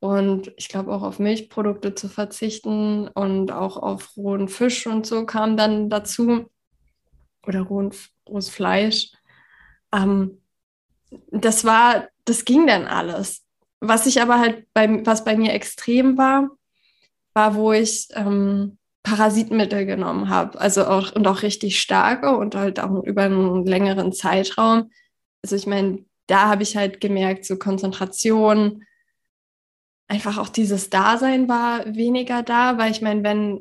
und 0.00 0.52
ich 0.56 0.68
glaube 0.68 0.92
auch 0.92 1.02
auf 1.02 1.20
Milchprodukte 1.20 1.94
zu 1.94 2.08
verzichten 2.08 3.08
und 3.08 3.52
auch 3.52 3.76
auf 3.76 4.16
rohen 4.16 4.48
Fisch 4.48 4.86
und 4.86 5.06
so 5.06 5.26
kam 5.26 5.56
dann 5.56 5.88
dazu 5.88 6.50
oder 7.46 7.62
rohen, 7.62 7.92
rohes 8.28 8.48
Fleisch. 8.48 9.12
Ähm, 9.92 10.42
das 11.30 11.64
war, 11.64 12.08
das 12.24 12.44
ging 12.44 12.66
dann 12.66 12.86
alles. 12.86 13.45
Was 13.80 14.06
ich 14.06 14.20
aber 14.20 14.38
halt 14.38 14.66
bei, 14.72 15.04
was 15.04 15.24
bei 15.24 15.36
mir 15.36 15.52
extrem 15.52 16.16
war, 16.16 16.50
war, 17.34 17.54
wo 17.54 17.72
ich 17.72 18.08
ähm, 18.14 18.78
Parasitenmittel 19.02 19.86
genommen 19.86 20.28
habe. 20.28 20.58
Also 20.60 20.86
auch 20.86 21.14
und 21.14 21.26
auch 21.28 21.42
richtig 21.42 21.80
starke 21.80 22.36
und 22.36 22.54
halt 22.54 22.80
auch 22.80 23.04
über 23.04 23.22
einen 23.22 23.64
längeren 23.64 24.12
Zeitraum. 24.12 24.90
Also 25.42 25.54
ich 25.54 25.66
meine, 25.66 26.04
da 26.26 26.48
habe 26.48 26.64
ich 26.64 26.76
halt 26.76 27.00
gemerkt, 27.00 27.44
so 27.44 27.56
Konzentration, 27.56 28.82
einfach 30.08 30.38
auch 30.38 30.48
dieses 30.48 30.90
Dasein 30.90 31.48
war 31.48 31.84
weniger 31.94 32.42
da, 32.42 32.78
weil 32.78 32.90
ich 32.90 33.02
meine, 33.02 33.22
wenn 33.22 33.60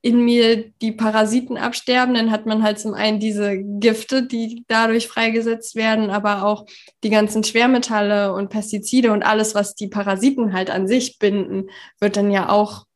in 0.00 0.24
mir 0.24 0.70
die 0.80 0.92
Parasiten 0.92 1.56
absterben, 1.56 2.14
dann 2.14 2.30
hat 2.30 2.46
man 2.46 2.62
halt 2.62 2.78
zum 2.78 2.94
einen 2.94 3.18
diese 3.18 3.58
Gifte, 3.58 4.22
die 4.22 4.64
dadurch 4.68 5.08
freigesetzt 5.08 5.74
werden, 5.74 6.10
aber 6.10 6.44
auch 6.44 6.66
die 7.02 7.10
ganzen 7.10 7.42
Schwermetalle 7.42 8.32
und 8.32 8.48
Pestizide 8.48 9.12
und 9.12 9.24
alles, 9.24 9.54
was 9.54 9.74
die 9.74 9.88
Parasiten 9.88 10.52
halt 10.52 10.70
an 10.70 10.86
sich 10.86 11.18
binden, 11.18 11.70
wird 11.98 12.16
dann 12.16 12.30
ja 12.30 12.48
auch 12.48 12.86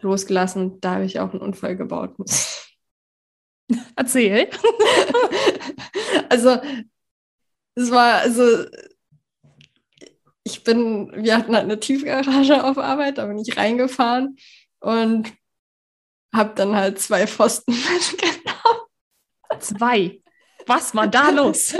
losgelassen. 0.00 0.80
Da 0.80 0.94
habe 0.94 1.04
ich 1.04 1.20
auch 1.20 1.32
einen 1.32 1.42
Unfall 1.42 1.76
gebaut. 1.76 2.14
Erzähl. 3.96 4.48
also, 6.30 6.58
es 7.74 7.90
war, 7.90 8.20
also, 8.20 8.64
ich 10.42 10.64
bin, 10.64 11.12
wir 11.16 11.36
hatten 11.36 11.54
halt 11.54 11.64
eine 11.64 11.80
Tiefgarage 11.80 12.64
auf 12.64 12.78
Arbeit, 12.78 13.18
da 13.18 13.26
bin 13.26 13.38
ich 13.38 13.56
reingefahren 13.56 14.36
und 14.80 15.32
habe 16.34 16.52
dann 16.54 16.74
halt 16.74 16.98
zwei 16.98 17.26
Pfosten 17.26 17.72
mitgenommen. 17.72 18.80
Zwei? 19.60 20.20
Was 20.66 20.94
war 20.94 21.06
da 21.06 21.30
los? 21.30 21.74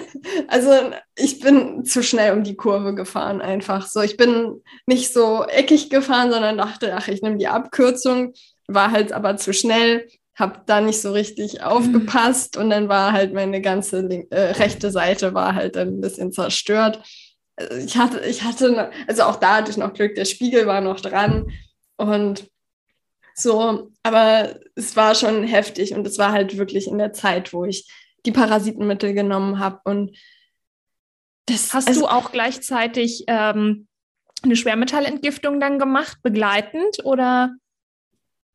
also 0.48 0.72
ich 1.14 1.40
bin 1.40 1.84
zu 1.84 2.02
schnell 2.02 2.32
um 2.32 2.42
die 2.42 2.56
Kurve 2.56 2.94
gefahren 2.94 3.40
einfach. 3.40 3.86
So, 3.86 4.00
ich 4.00 4.16
bin 4.16 4.62
nicht 4.86 5.12
so 5.12 5.44
eckig 5.44 5.90
gefahren, 5.90 6.30
sondern 6.30 6.58
dachte, 6.58 6.94
ach, 6.96 7.08
ich 7.08 7.22
nehme 7.22 7.36
die 7.36 7.48
Abkürzung, 7.48 8.32
war 8.66 8.90
halt 8.90 9.12
aber 9.12 9.36
zu 9.36 9.52
schnell, 9.52 10.08
habe 10.34 10.62
da 10.66 10.80
nicht 10.80 11.02
so 11.02 11.12
richtig 11.12 11.62
aufgepasst 11.62 12.56
und 12.56 12.70
dann 12.70 12.88
war 12.88 13.12
halt 13.12 13.34
meine 13.34 13.60
ganze 13.60 14.08
äh, 14.30 14.52
rechte 14.52 14.90
Seite 14.90 15.34
war 15.34 15.54
halt 15.54 15.76
dann 15.76 15.88
ein 15.88 16.00
bisschen 16.00 16.32
zerstört. 16.32 17.02
Also 17.56 17.76
ich 17.76 17.98
hatte, 17.98 18.20
ich 18.20 18.42
hatte, 18.42 18.90
also 19.06 19.24
auch 19.24 19.36
da 19.36 19.56
hatte 19.56 19.70
ich 19.70 19.76
noch 19.76 19.92
Glück, 19.92 20.14
der 20.14 20.24
Spiegel 20.24 20.66
war 20.66 20.80
noch 20.80 21.00
dran 21.00 21.52
und 21.98 22.48
so, 23.42 23.90
aber 24.02 24.58
es 24.74 24.96
war 24.96 25.14
schon 25.14 25.44
heftig 25.44 25.94
und 25.94 26.06
es 26.06 26.18
war 26.18 26.32
halt 26.32 26.56
wirklich 26.58 26.86
in 26.86 26.98
der 26.98 27.12
Zeit, 27.12 27.52
wo 27.52 27.64
ich 27.64 27.90
die 28.26 28.32
Parasitenmittel 28.32 29.14
genommen 29.14 29.58
habe. 29.58 29.80
Und 29.84 30.16
das 31.46 31.74
hast 31.74 31.88
also, 31.88 32.00
du 32.00 32.06
auch 32.06 32.32
gleichzeitig 32.32 33.24
ähm, 33.26 33.88
eine 34.42 34.56
Schwermetallentgiftung 34.56 35.60
dann 35.60 35.78
gemacht, 35.78 36.18
begleitend 36.22 37.04
oder? 37.04 37.54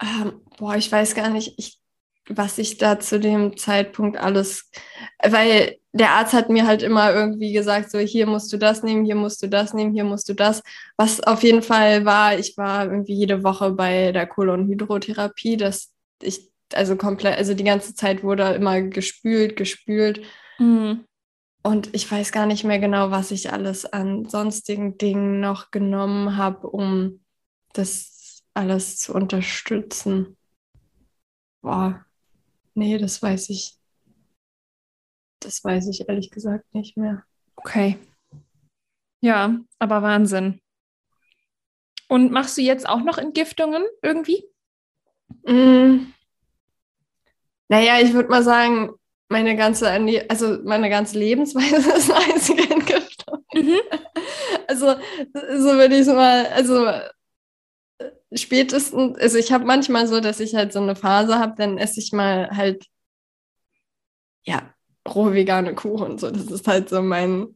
Ähm, 0.02 0.42
boah, 0.58 0.76
ich 0.76 0.92
weiß 0.92 1.16
gar 1.16 1.30
nicht, 1.30 1.54
ich, 1.58 1.80
was 2.28 2.58
ich 2.58 2.78
da 2.78 3.00
zu 3.00 3.20
dem 3.20 3.58
Zeitpunkt 3.58 4.18
alles, 4.18 4.72
weil 5.24 5.78
der 5.96 6.12
Arzt 6.12 6.34
hat 6.34 6.50
mir 6.50 6.68
halt 6.68 6.84
immer 6.84 7.14
irgendwie 7.14 7.54
gesagt, 7.54 7.90
so 7.90 8.00
hier 8.00 8.28
musst 8.28 8.52
du 8.52 8.58
das 8.58 8.84
nehmen, 8.84 9.06
hier 9.06 9.16
musst 9.16 9.42
du 9.42 9.48
das 9.48 9.74
nehmen, 9.74 9.94
hier 9.94 10.04
musst 10.04 10.28
du 10.28 10.34
das. 10.34 10.62
Was 10.98 11.22
auf 11.22 11.42
jeden 11.42 11.62
Fall 11.62 12.04
war, 12.04 12.38
ich 12.38 12.58
war 12.58 12.84
irgendwie 12.86 13.14
jede 13.14 13.46
Woche 13.46 13.72
bei 13.72 14.12
der 14.12 14.28
Kolonhydrotherapie, 14.28 15.56
dass 15.56 15.94
ich 16.22 16.52
also 16.74 16.98
komplett, 16.98 17.38
also 17.38 17.54
die 17.54 17.64
ganze 17.64 17.96
Zeit 17.96 18.24
wurde 18.24 18.44
immer 18.56 18.82
gespült, 18.82 19.56
gespült. 19.56 20.22
Mhm. 20.60 21.06
Und 21.64 21.96
ich 21.96 22.12
weiß 22.12 22.34
gar 22.34 22.46
nicht 22.46 22.66
mehr 22.66 22.80
genau, 22.80 23.10
was 23.12 23.32
ich 23.32 23.54
alles 23.54 23.86
an 23.86 24.28
sonstigen 24.28 24.98
Dingen 24.98 25.40
noch 25.40 25.72
genommen 25.72 26.36
habe, 26.36 26.68
um 26.68 27.22
das 27.72 28.44
alles 28.54 28.98
zu 28.98 29.14
unterstützen. 29.14 30.36
Boah, 31.62 32.06
nee, 32.74 32.98
das 32.98 33.22
weiß 33.24 33.50
ich. 33.50 33.75
Das 35.46 35.64
weiß 35.64 35.88
ich 35.90 36.10
ehrlich 36.10 36.32
gesagt 36.32 36.74
nicht 36.74 36.98
mehr. 36.98 37.24
Okay. 37.56 37.98
Ja, 39.22 39.60
aber 39.80 40.02
Wahnsinn. 40.02 40.60
Und 42.08 42.32
machst 42.32 42.58
du 42.58 42.62
jetzt 42.62 42.88
auch 42.88 43.02
noch 43.02 43.18
Entgiftungen 43.18 43.84
irgendwie? 44.02 44.44
Mm, 45.48 46.08
naja, 47.68 48.00
ich 48.00 48.14
würde 48.14 48.30
mal 48.30 48.44
sagen, 48.44 48.92
meine 49.30 49.56
ganze, 49.56 49.90
also 50.30 50.60
meine 50.64 50.90
ganze 50.90 51.18
Lebensweise 51.18 51.92
ist 51.98 52.12
eine 52.12 52.34
einzige 52.34 52.64
Entgiftung. 52.70 53.46
Mhm. 53.54 53.80
Also, 54.68 54.96
so 55.34 55.74
würde 55.78 55.94
ich 55.96 56.02
es 56.02 56.08
mal, 56.08 56.48
also 56.48 56.88
spätestens, 58.34 59.18
also 59.20 59.38
ich 59.38 59.52
habe 59.52 59.66
manchmal 59.66 60.08
so, 60.08 60.20
dass 60.20 60.40
ich 60.40 60.56
halt 60.56 60.74
so 60.74 60.80
eine 60.80 60.96
Phase 60.96 61.40
habe, 61.40 61.54
dann 61.58 61.78
esse 61.78 62.00
ich 62.00 62.12
mal 62.12 62.50
halt, 62.50 62.86
ja, 64.46 64.75
rohe 65.08 65.34
vegane 65.34 65.76
Kuchen. 65.76 66.18
So, 66.18 66.32
das 66.32 66.46
ist 66.46 66.68
halt 66.68 66.90
so 66.90 67.02
mein, 67.02 67.56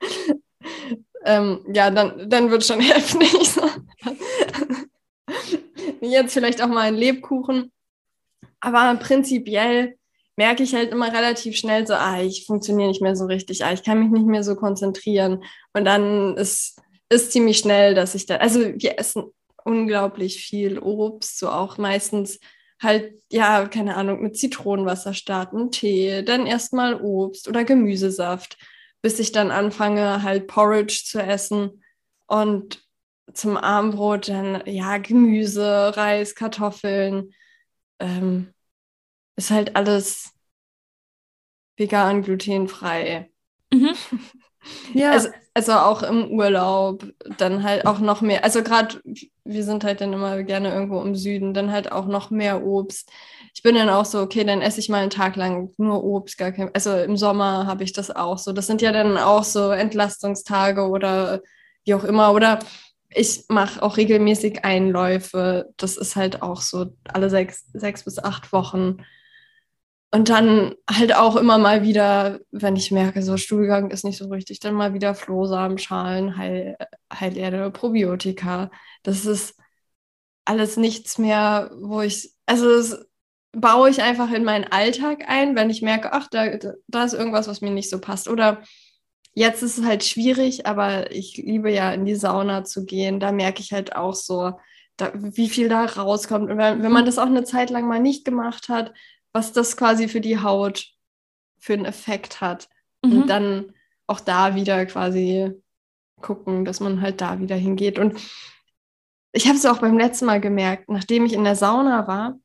ähm, 1.24 1.64
ja, 1.72 1.90
dann, 1.90 2.28
dann 2.28 2.50
wird 2.50 2.64
schon 2.64 2.80
heftig. 2.80 3.32
Jetzt 6.00 6.34
vielleicht 6.34 6.62
auch 6.62 6.68
mal 6.68 6.82
ein 6.82 6.96
Lebkuchen. 6.96 7.72
Aber 8.60 8.94
prinzipiell 8.96 9.96
merke 10.36 10.62
ich 10.62 10.74
halt 10.74 10.90
immer 10.90 11.12
relativ 11.12 11.56
schnell 11.56 11.86
so, 11.86 11.94
ah, 11.94 12.20
ich 12.20 12.46
funktioniere 12.46 12.88
nicht 12.88 13.02
mehr 13.02 13.16
so 13.16 13.26
richtig, 13.26 13.64
ah, 13.64 13.72
ich 13.72 13.82
kann 13.82 14.00
mich 14.00 14.10
nicht 14.10 14.26
mehr 14.26 14.42
so 14.42 14.56
konzentrieren. 14.56 15.44
Und 15.72 15.84
dann 15.84 16.36
ist, 16.36 16.80
ist 17.08 17.32
ziemlich 17.32 17.58
schnell, 17.58 17.94
dass 17.94 18.14
ich 18.14 18.26
da, 18.26 18.36
also 18.36 18.60
wir 18.60 18.98
essen 18.98 19.24
unglaublich 19.64 20.44
viel 20.44 20.78
Obst, 20.78 21.38
so 21.38 21.48
auch 21.48 21.78
meistens 21.78 22.38
halt, 22.82 23.14
ja, 23.30 23.66
keine 23.68 23.96
Ahnung, 23.96 24.22
mit 24.22 24.36
Zitronenwasser 24.36 25.14
starten, 25.14 25.70
Tee, 25.70 26.22
dann 26.22 26.46
erstmal 26.46 27.00
Obst 27.00 27.48
oder 27.48 27.64
Gemüsesaft, 27.64 28.58
bis 29.02 29.18
ich 29.18 29.32
dann 29.32 29.50
anfange, 29.50 30.22
halt 30.22 30.46
Porridge 30.46 31.02
zu 31.06 31.20
essen 31.22 31.82
und 32.26 32.82
zum 33.32 33.56
Abendbrot 33.56 34.28
dann, 34.28 34.62
ja, 34.66 34.98
Gemüse, 34.98 35.96
Reis, 35.96 36.34
Kartoffeln, 36.34 37.32
ähm, 38.00 38.52
ist 39.36 39.50
halt 39.50 39.76
alles 39.76 40.32
vegan, 41.78 42.22
glutenfrei. 42.22 43.30
Mhm. 43.72 43.94
Ja. 44.92 45.12
Also, 45.12 45.28
also, 45.56 45.72
auch 45.72 46.02
im 46.02 46.30
Urlaub, 46.30 47.06
dann 47.38 47.62
halt 47.62 47.86
auch 47.86 48.00
noch 48.00 48.20
mehr. 48.20 48.42
Also 48.42 48.62
gerade, 48.62 49.00
wir 49.44 49.62
sind 49.64 49.84
halt 49.84 50.00
dann 50.00 50.12
immer 50.12 50.42
gerne 50.42 50.72
irgendwo 50.72 51.00
im 51.00 51.14
Süden, 51.14 51.54
dann 51.54 51.70
halt 51.70 51.92
auch 51.92 52.06
noch 52.06 52.30
mehr 52.30 52.64
Obst. 52.64 53.10
Ich 53.54 53.62
bin 53.62 53.76
dann 53.76 53.88
auch 53.88 54.04
so, 54.04 54.20
okay, 54.20 54.42
dann 54.42 54.62
esse 54.62 54.80
ich 54.80 54.88
mal 54.88 55.00
einen 55.02 55.10
Tag 55.10 55.36
lang 55.36 55.70
nur 55.78 56.02
Obst, 56.02 56.38
gar 56.38 56.50
kein. 56.50 56.70
Also 56.74 56.96
im 56.96 57.16
Sommer 57.16 57.66
habe 57.66 57.84
ich 57.84 57.92
das 57.92 58.10
auch 58.10 58.38
so. 58.38 58.52
Das 58.52 58.66
sind 58.66 58.82
ja 58.82 58.90
dann 58.90 59.16
auch 59.16 59.44
so 59.44 59.70
Entlastungstage 59.70 60.88
oder 60.88 61.40
wie 61.84 61.94
auch 61.94 62.04
immer. 62.04 62.32
Oder 62.32 62.58
ich 63.10 63.44
mache 63.48 63.80
auch 63.80 63.96
regelmäßig 63.96 64.64
Einläufe. 64.64 65.70
Das 65.76 65.96
ist 65.96 66.16
halt 66.16 66.42
auch 66.42 66.60
so 66.60 66.86
alle 67.04 67.30
sechs, 67.30 67.66
sechs 67.72 68.04
bis 68.04 68.18
acht 68.18 68.52
Wochen. 68.52 69.04
Und 70.14 70.28
dann 70.28 70.76
halt 70.88 71.12
auch 71.16 71.34
immer 71.34 71.58
mal 71.58 71.82
wieder, 71.82 72.38
wenn 72.52 72.76
ich 72.76 72.92
merke, 72.92 73.20
so 73.20 73.36
Stuhlgang 73.36 73.90
ist 73.90 74.04
nicht 74.04 74.16
so 74.16 74.28
richtig, 74.28 74.60
dann 74.60 74.74
mal 74.74 74.94
wieder 74.94 75.16
Flohsamenschalen, 75.16 76.36
Heil, 76.36 76.76
Heilerde, 77.12 77.72
Probiotika. 77.72 78.70
Das 79.02 79.26
ist 79.26 79.56
alles 80.44 80.76
nichts 80.76 81.18
mehr, 81.18 81.72
wo 81.80 82.00
ich, 82.00 82.32
also 82.46 82.70
es, 82.70 83.04
baue 83.50 83.90
ich 83.90 84.02
einfach 84.02 84.30
in 84.30 84.44
meinen 84.44 84.66
Alltag 84.70 85.24
ein, 85.26 85.56
wenn 85.56 85.68
ich 85.68 85.82
merke, 85.82 86.12
ach, 86.12 86.28
da, 86.30 86.46
da 86.86 87.04
ist 87.04 87.14
irgendwas, 87.14 87.48
was 87.48 87.60
mir 87.60 87.72
nicht 87.72 87.90
so 87.90 88.00
passt. 88.00 88.28
Oder 88.28 88.62
jetzt 89.32 89.64
ist 89.64 89.78
es 89.78 89.84
halt 89.84 90.04
schwierig, 90.04 90.64
aber 90.64 91.10
ich 91.10 91.38
liebe 91.38 91.72
ja 91.72 91.92
in 91.92 92.04
die 92.04 92.14
Sauna 92.14 92.62
zu 92.62 92.84
gehen. 92.84 93.18
Da 93.18 93.32
merke 93.32 93.62
ich 93.62 93.72
halt 93.72 93.96
auch 93.96 94.14
so, 94.14 94.52
da, 94.96 95.10
wie 95.14 95.48
viel 95.48 95.68
da 95.68 95.84
rauskommt. 95.84 96.50
Und 96.52 96.58
wenn, 96.58 96.84
wenn 96.84 96.92
man 96.92 97.04
das 97.04 97.18
auch 97.18 97.26
eine 97.26 97.42
Zeit 97.42 97.70
lang 97.70 97.88
mal 97.88 97.98
nicht 97.98 98.24
gemacht 98.24 98.68
hat, 98.68 98.92
was 99.34 99.52
das 99.52 99.76
quasi 99.76 100.08
für 100.08 100.22
die 100.22 100.40
Haut 100.40 100.94
für 101.58 101.74
einen 101.74 101.84
Effekt 101.84 102.40
hat. 102.40 102.68
Mhm. 103.04 103.12
Und 103.12 103.26
dann 103.28 103.74
auch 104.06 104.20
da 104.20 104.54
wieder 104.54 104.86
quasi 104.86 105.52
gucken, 106.22 106.64
dass 106.64 106.80
man 106.80 107.02
halt 107.02 107.20
da 107.20 107.40
wieder 107.40 107.56
hingeht. 107.56 107.98
Und 107.98 108.18
ich 109.32 109.46
habe 109.46 109.56
es 109.56 109.66
auch 109.66 109.78
beim 109.78 109.98
letzten 109.98 110.26
Mal 110.26 110.40
gemerkt, 110.40 110.88
nachdem 110.88 111.26
ich 111.26 111.32
in 111.32 111.44
der 111.44 111.56
Sauna 111.56 112.06
war, 112.06 112.38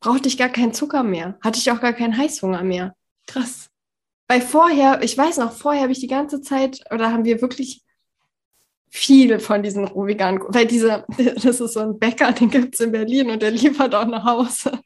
brauchte 0.00 0.28
ich 0.28 0.38
gar 0.38 0.48
keinen 0.48 0.72
Zucker 0.72 1.02
mehr, 1.02 1.36
hatte 1.42 1.58
ich 1.58 1.70
auch 1.70 1.80
gar 1.80 1.92
keinen 1.92 2.16
Heißhunger 2.16 2.62
mehr. 2.62 2.94
Krass. 3.26 3.68
Weil 4.28 4.40
vorher, 4.40 5.02
ich 5.02 5.18
weiß 5.18 5.38
noch, 5.38 5.52
vorher 5.52 5.82
habe 5.82 5.92
ich 5.92 6.00
die 6.00 6.06
ganze 6.06 6.40
Zeit, 6.40 6.80
oder 6.92 7.12
haben 7.12 7.24
wir 7.24 7.42
wirklich 7.42 7.82
viele 8.88 9.40
von 9.40 9.62
diesen 9.62 9.84
rohveganen, 9.84 10.40
weil 10.48 10.66
diese, 10.66 11.04
das 11.18 11.60
ist 11.60 11.72
so 11.72 11.80
ein 11.80 11.98
Bäcker, 11.98 12.32
den 12.32 12.50
gibt 12.50 12.74
es 12.74 12.80
in 12.80 12.92
Berlin 12.92 13.30
und 13.30 13.42
der 13.42 13.50
liefert 13.50 13.94
auch 13.94 14.06
nach 14.06 14.24
Hause. 14.24 14.80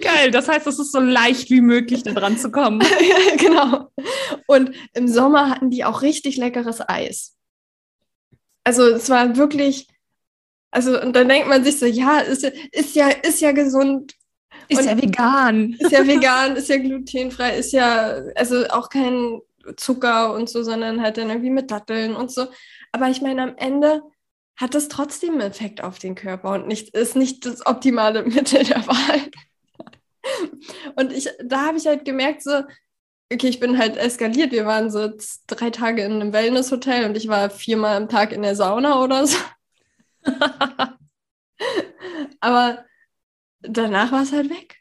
Geil, 0.00 0.30
das 0.30 0.48
heißt, 0.48 0.66
es 0.66 0.78
ist 0.78 0.92
so 0.92 1.00
leicht 1.00 1.50
wie 1.50 1.60
möglich, 1.60 2.02
da 2.02 2.12
dran 2.12 2.38
zu 2.38 2.50
kommen. 2.50 2.80
genau. 3.36 3.90
Und 4.46 4.72
im 4.94 5.08
Sommer 5.08 5.50
hatten 5.50 5.70
die 5.70 5.84
auch 5.84 6.02
richtig 6.02 6.36
leckeres 6.36 6.80
Eis. 6.86 7.36
Also 8.64 8.82
es 8.86 9.08
war 9.08 9.36
wirklich, 9.36 9.88
also 10.70 11.00
und 11.00 11.14
dann 11.14 11.28
denkt 11.28 11.48
man 11.48 11.64
sich 11.64 11.78
so, 11.78 11.86
ja, 11.86 12.18
ist, 12.20 12.44
ist 12.44 12.94
ja, 12.94 13.08
ist 13.08 13.40
ja 13.40 13.52
gesund. 13.52 14.14
Ist 14.68 14.84
ja 14.84 14.96
vegan. 14.96 15.74
Ist 15.78 15.92
ja 15.92 16.06
vegan, 16.06 16.56
ist 16.56 16.68
ja 16.68 16.76
glutenfrei, 16.76 17.56
ist 17.56 17.72
ja, 17.72 18.20
also 18.34 18.66
auch 18.68 18.90
kein 18.90 19.40
Zucker 19.76 20.34
und 20.34 20.48
so, 20.48 20.62
sondern 20.62 21.02
halt 21.02 21.16
dann 21.16 21.28
irgendwie 21.28 21.50
mit 21.50 21.70
Datteln 21.70 22.14
und 22.14 22.30
so. 22.30 22.46
Aber 22.92 23.08
ich 23.08 23.20
meine, 23.20 23.42
am 23.42 23.56
Ende 23.56 24.02
hat 24.56 24.74
das 24.74 24.88
trotzdem 24.88 25.34
einen 25.34 25.42
Effekt 25.42 25.82
auf 25.82 25.98
den 25.98 26.14
Körper 26.14 26.52
und 26.52 26.66
nicht, 26.66 26.94
ist 26.94 27.16
nicht 27.16 27.46
das 27.46 27.64
optimale 27.64 28.22
Mittel 28.26 28.64
der 28.64 28.86
Wahl. 28.86 29.30
Und 30.96 31.12
ich, 31.12 31.28
da 31.44 31.66
habe 31.66 31.78
ich 31.78 31.86
halt 31.86 32.04
gemerkt, 32.04 32.42
so, 32.42 32.62
okay, 33.32 33.48
ich 33.48 33.60
bin 33.60 33.78
halt 33.78 33.96
eskaliert. 33.96 34.52
Wir 34.52 34.66
waren 34.66 34.90
so 34.90 35.12
drei 35.46 35.70
Tage 35.70 36.02
in 36.02 36.12
einem 36.12 36.32
Wellnesshotel 36.32 37.04
und 37.04 37.16
ich 37.16 37.28
war 37.28 37.50
viermal 37.50 37.96
am 37.96 38.08
Tag 38.08 38.32
in 38.32 38.42
der 38.42 38.56
Sauna 38.56 39.02
oder 39.02 39.26
so. 39.26 39.38
Aber 42.40 42.84
danach 43.60 44.12
war 44.12 44.22
es 44.22 44.32
halt 44.32 44.50
weg. 44.50 44.76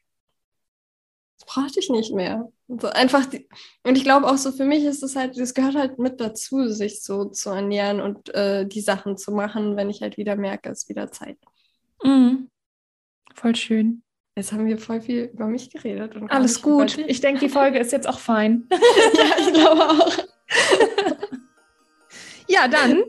Das 1.39 1.47
brauchte 1.47 1.79
ich 1.79 1.89
nicht 1.89 2.13
mehr. 2.13 2.51
So 2.67 2.89
einfach 2.89 3.25
die, 3.25 3.47
und 3.83 3.97
ich 3.97 4.03
glaube 4.03 4.27
auch 4.27 4.37
so 4.37 4.51
für 4.51 4.65
mich 4.65 4.83
ist 4.83 5.01
es 5.01 5.15
halt, 5.15 5.39
das 5.39 5.53
gehört 5.53 5.75
halt 5.75 5.99
mit 5.99 6.19
dazu, 6.19 6.67
sich 6.67 7.01
so 7.01 7.25
zu 7.25 7.49
ernähren 7.49 8.01
und 8.01 8.33
äh, 8.35 8.65
die 8.67 8.81
Sachen 8.81 9.17
zu 9.17 9.31
machen, 9.31 9.77
wenn 9.77 9.89
ich 9.89 10.01
halt 10.01 10.17
wieder 10.17 10.35
merke, 10.35 10.69
es 10.69 10.83
ist 10.83 10.89
wieder 10.89 11.09
Zeit. 11.09 11.37
Mhm. 12.03 12.49
Voll 13.35 13.55
schön. 13.55 14.03
Jetzt 14.37 14.51
haben 14.51 14.67
wir 14.67 14.77
voll 14.77 15.01
viel 15.01 15.31
über 15.33 15.47
mich 15.47 15.71
geredet. 15.71 16.11
Alles 16.29 16.61
gut. 16.61 16.99
Ich 17.07 17.21
denke, 17.21 17.39
die 17.39 17.49
Folge 17.49 17.79
ist 17.79 17.91
jetzt 17.91 18.07
auch 18.07 18.19
fein. 18.19 18.67
ja, 18.71 19.25
ich 19.39 19.51
glaube 19.51 19.81
auch. 19.81 20.11
ja, 22.47 22.67
dann 22.67 23.01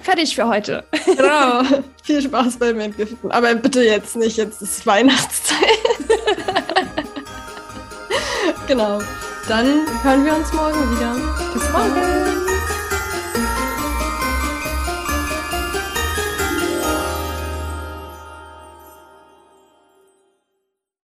fertig 0.00 0.34
für 0.34 0.48
heute. 0.48 0.84
genau. 1.04 1.62
Viel 2.02 2.22
Spaß 2.22 2.56
beim 2.56 2.80
Entgiften. 2.80 3.30
Aber 3.30 3.54
bitte 3.56 3.82
jetzt 3.82 4.16
nicht, 4.16 4.38
jetzt 4.38 4.62
ist 4.62 4.86
Weihnachtszeit. 4.86 5.58
genau. 8.66 9.00
Dann 9.48 9.66
hören 10.02 10.24
wir 10.24 10.34
uns 10.34 10.50
morgen 10.54 10.96
wieder. 10.96 11.14
Bis 11.52 11.70
morgen. 11.70 12.43